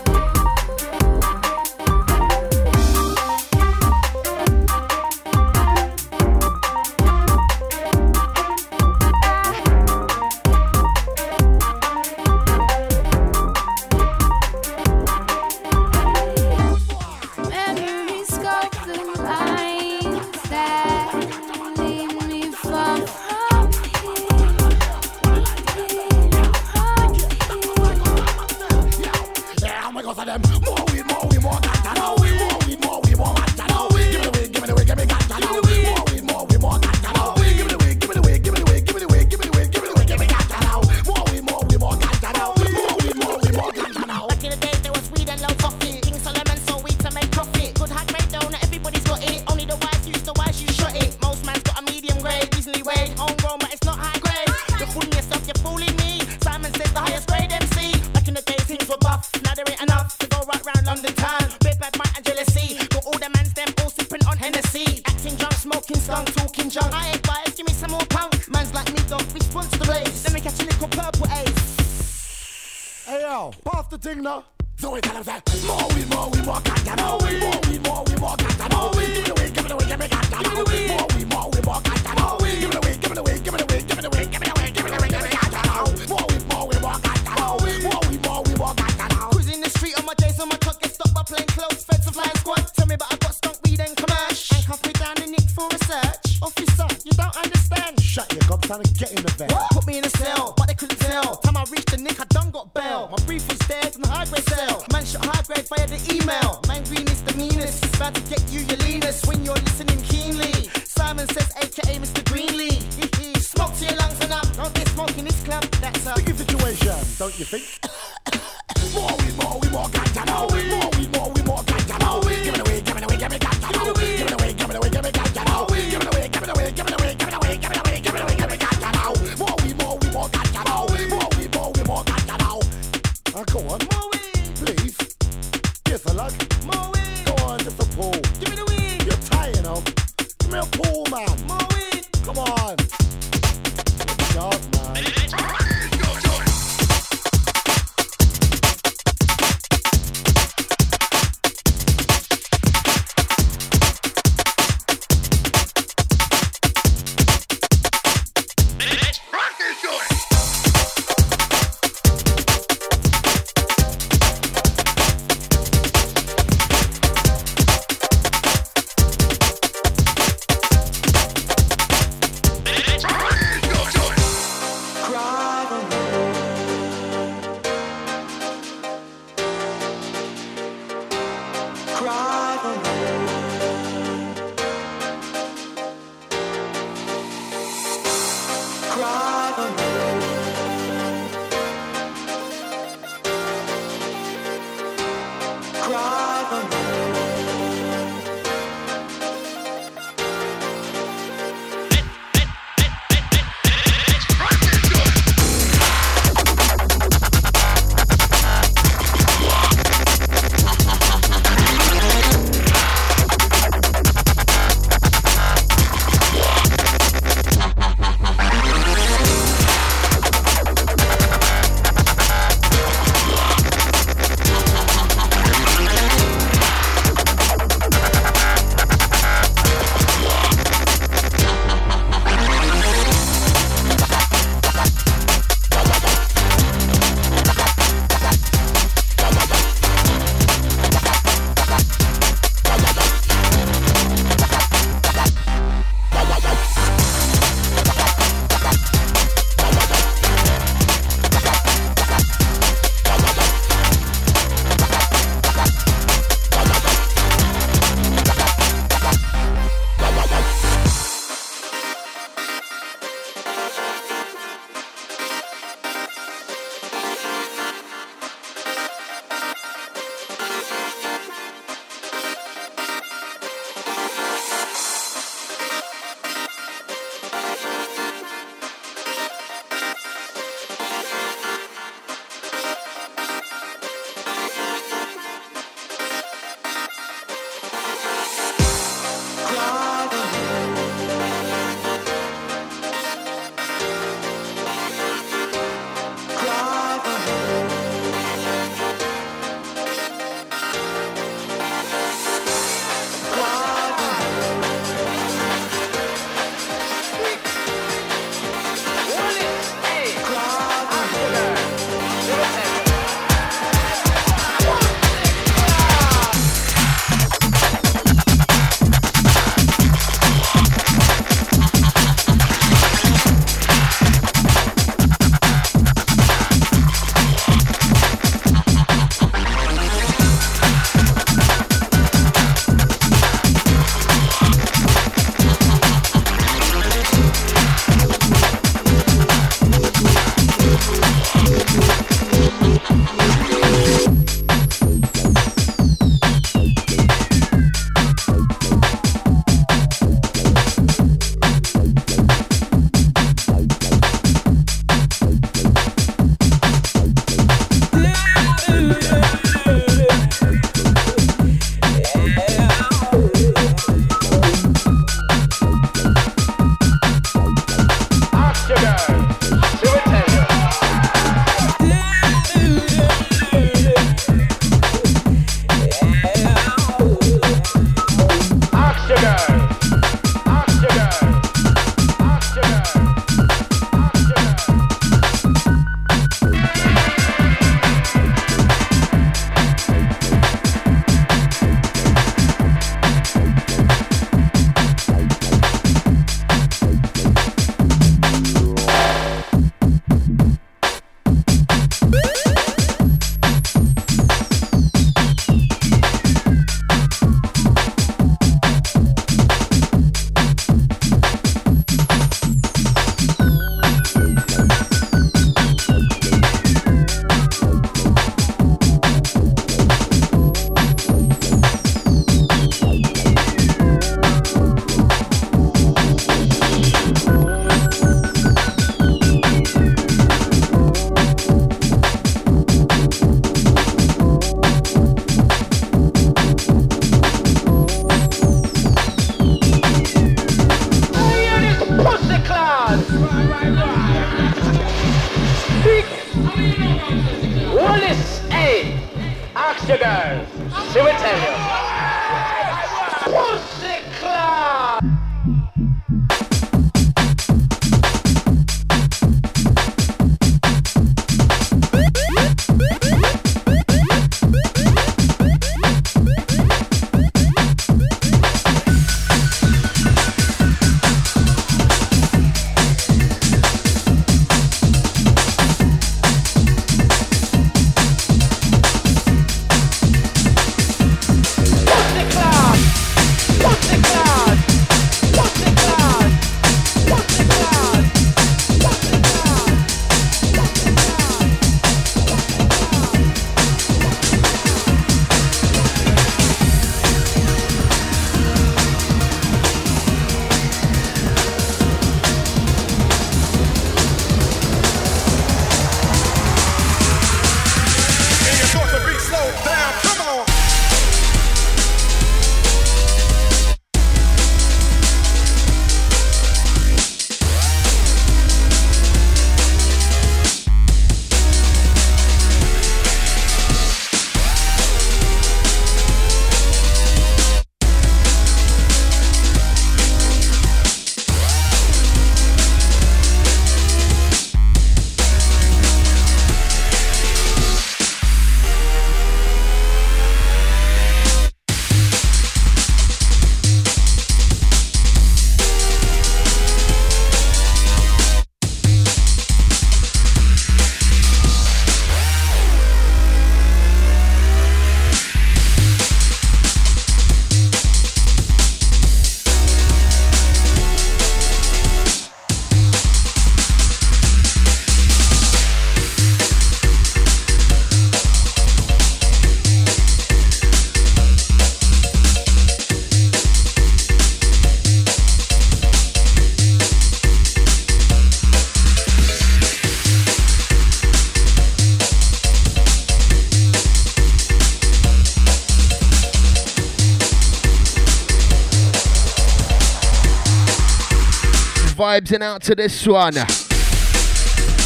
[592.12, 593.32] vibes and out to this one.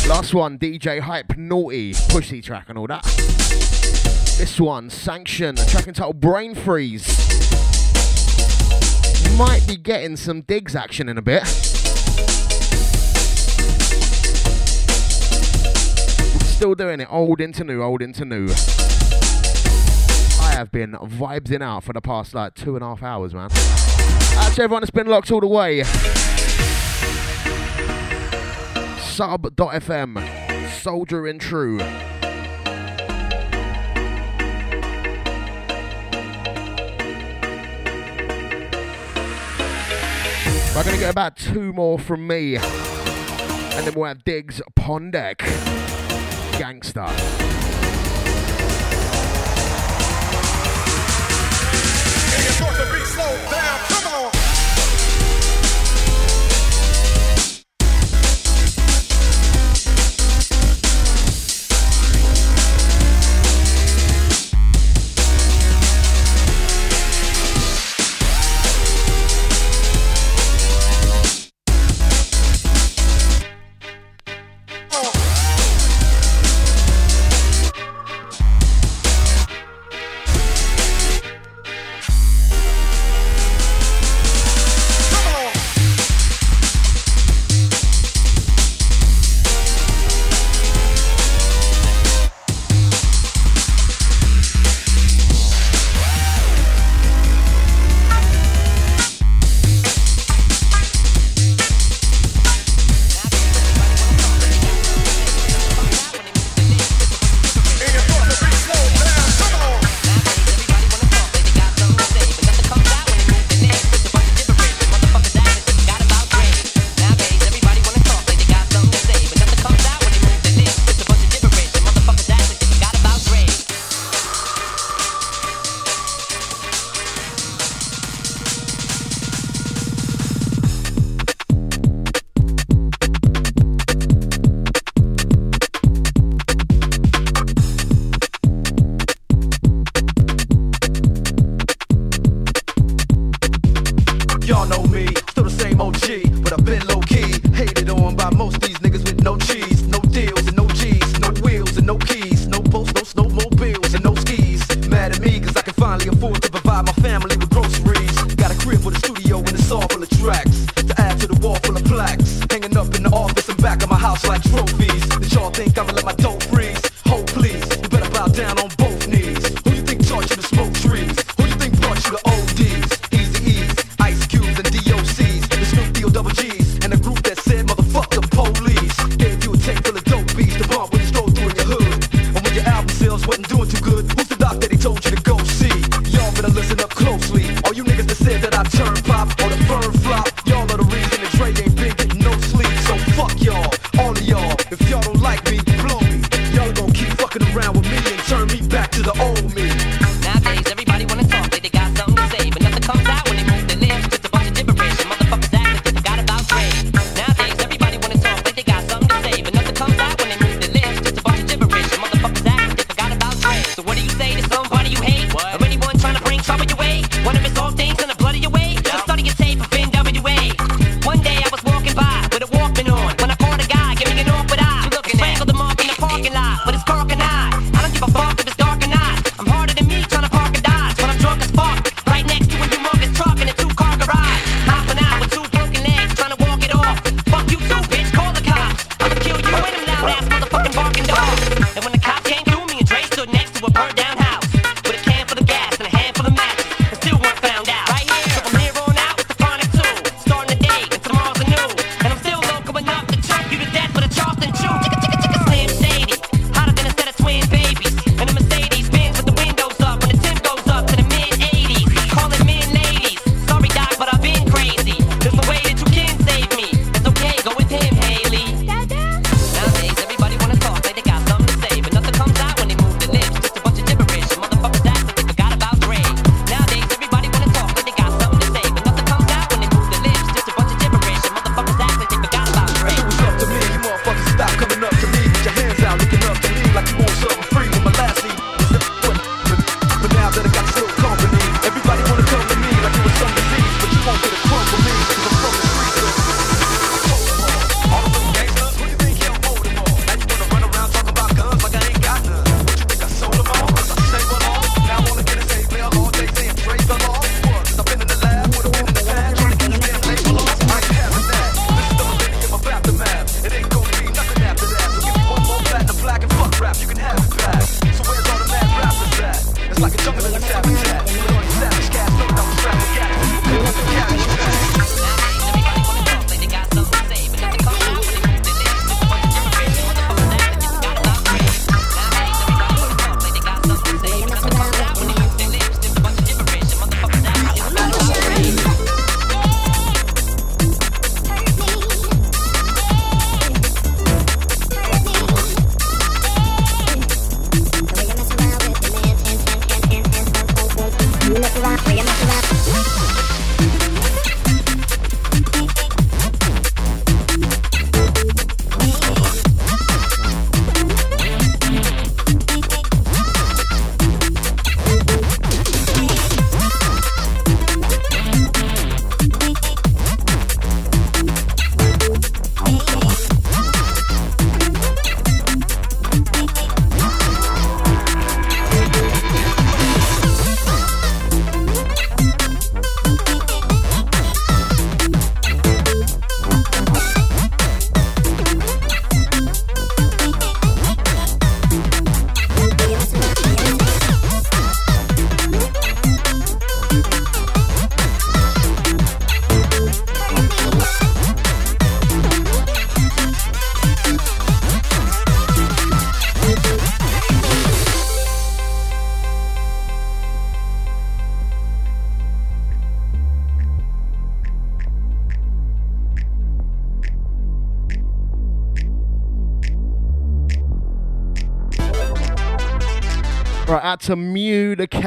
[0.08, 3.02] Last one, DJ Hype Naughty, pussy track and all that.
[4.38, 7.04] This one, Sanction, track entitled Brain Freeze.
[9.36, 11.44] Might be getting some digs action in a bit.
[16.46, 18.46] Still doing it, old into new, old into new.
[20.40, 23.34] I have been vibes in out for the past like two and a half hours,
[23.34, 23.50] man.
[23.50, 25.82] Actually, everyone that's been locked all the way
[29.16, 30.20] sub.fm,
[30.82, 31.78] Soldier in True.
[40.74, 45.12] We're going to get about two more from me, and then we'll have Diggs upon
[45.12, 45.38] deck.
[46.58, 47.06] Gangster.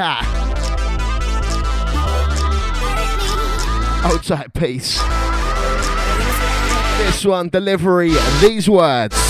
[0.00, 0.22] car.
[4.02, 4.98] Outside peace.
[6.96, 9.29] This one, delivery, these words.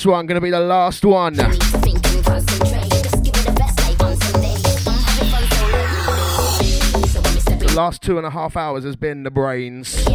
[0.00, 1.34] this one, gonna be the last one.
[1.34, 1.52] The
[7.76, 10.06] last two and a half hours has been the BrainZ.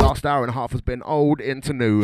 [0.00, 2.02] Last hour and a half has been old into new.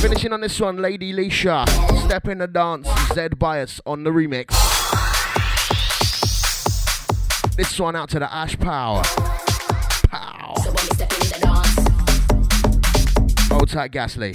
[0.00, 1.64] Finishing on this one, Lady Leisha.
[2.04, 4.48] Step in the dance, Zed Bias on the remix.
[7.56, 9.04] This one out to the Ash Power.
[13.62, 14.34] Hold tight, Gasly.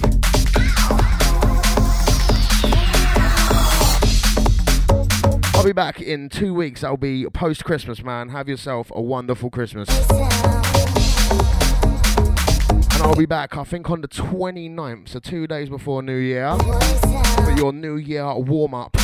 [5.54, 6.82] I'll be back in two weeks.
[6.82, 8.30] I'll be post Christmas, man.
[8.30, 9.86] Have yourself a wonderful Christmas.
[12.90, 16.56] And I'll be back, I think, on the 29th, so two days before New Year,
[17.44, 18.96] for your New Year warm up.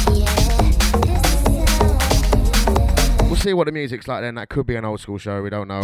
[3.24, 4.36] We'll see what the music's like then.
[4.36, 5.82] That could be an old school show, we don't know.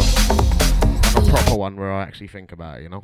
[1.17, 3.03] A proper one where I actually think about it, you know?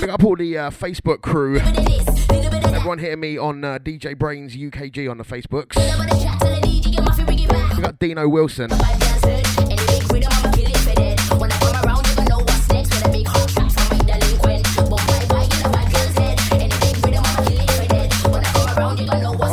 [0.00, 1.58] Pick up all the uh, Facebook crew.
[1.58, 5.76] Everyone hitting me on uh, DJ BrainZ UKG on the Facebooks.
[7.76, 8.70] We got Dino Wilson.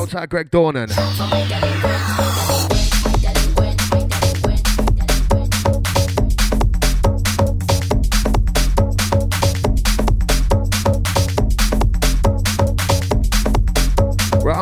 [0.09, 1.96] Tight, Greg Dornan.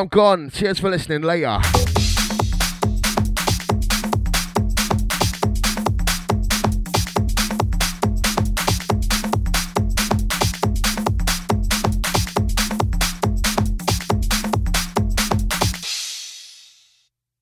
[0.05, 0.51] I'm gone.
[0.51, 1.23] Cheers for listening.
[1.23, 1.84] Later.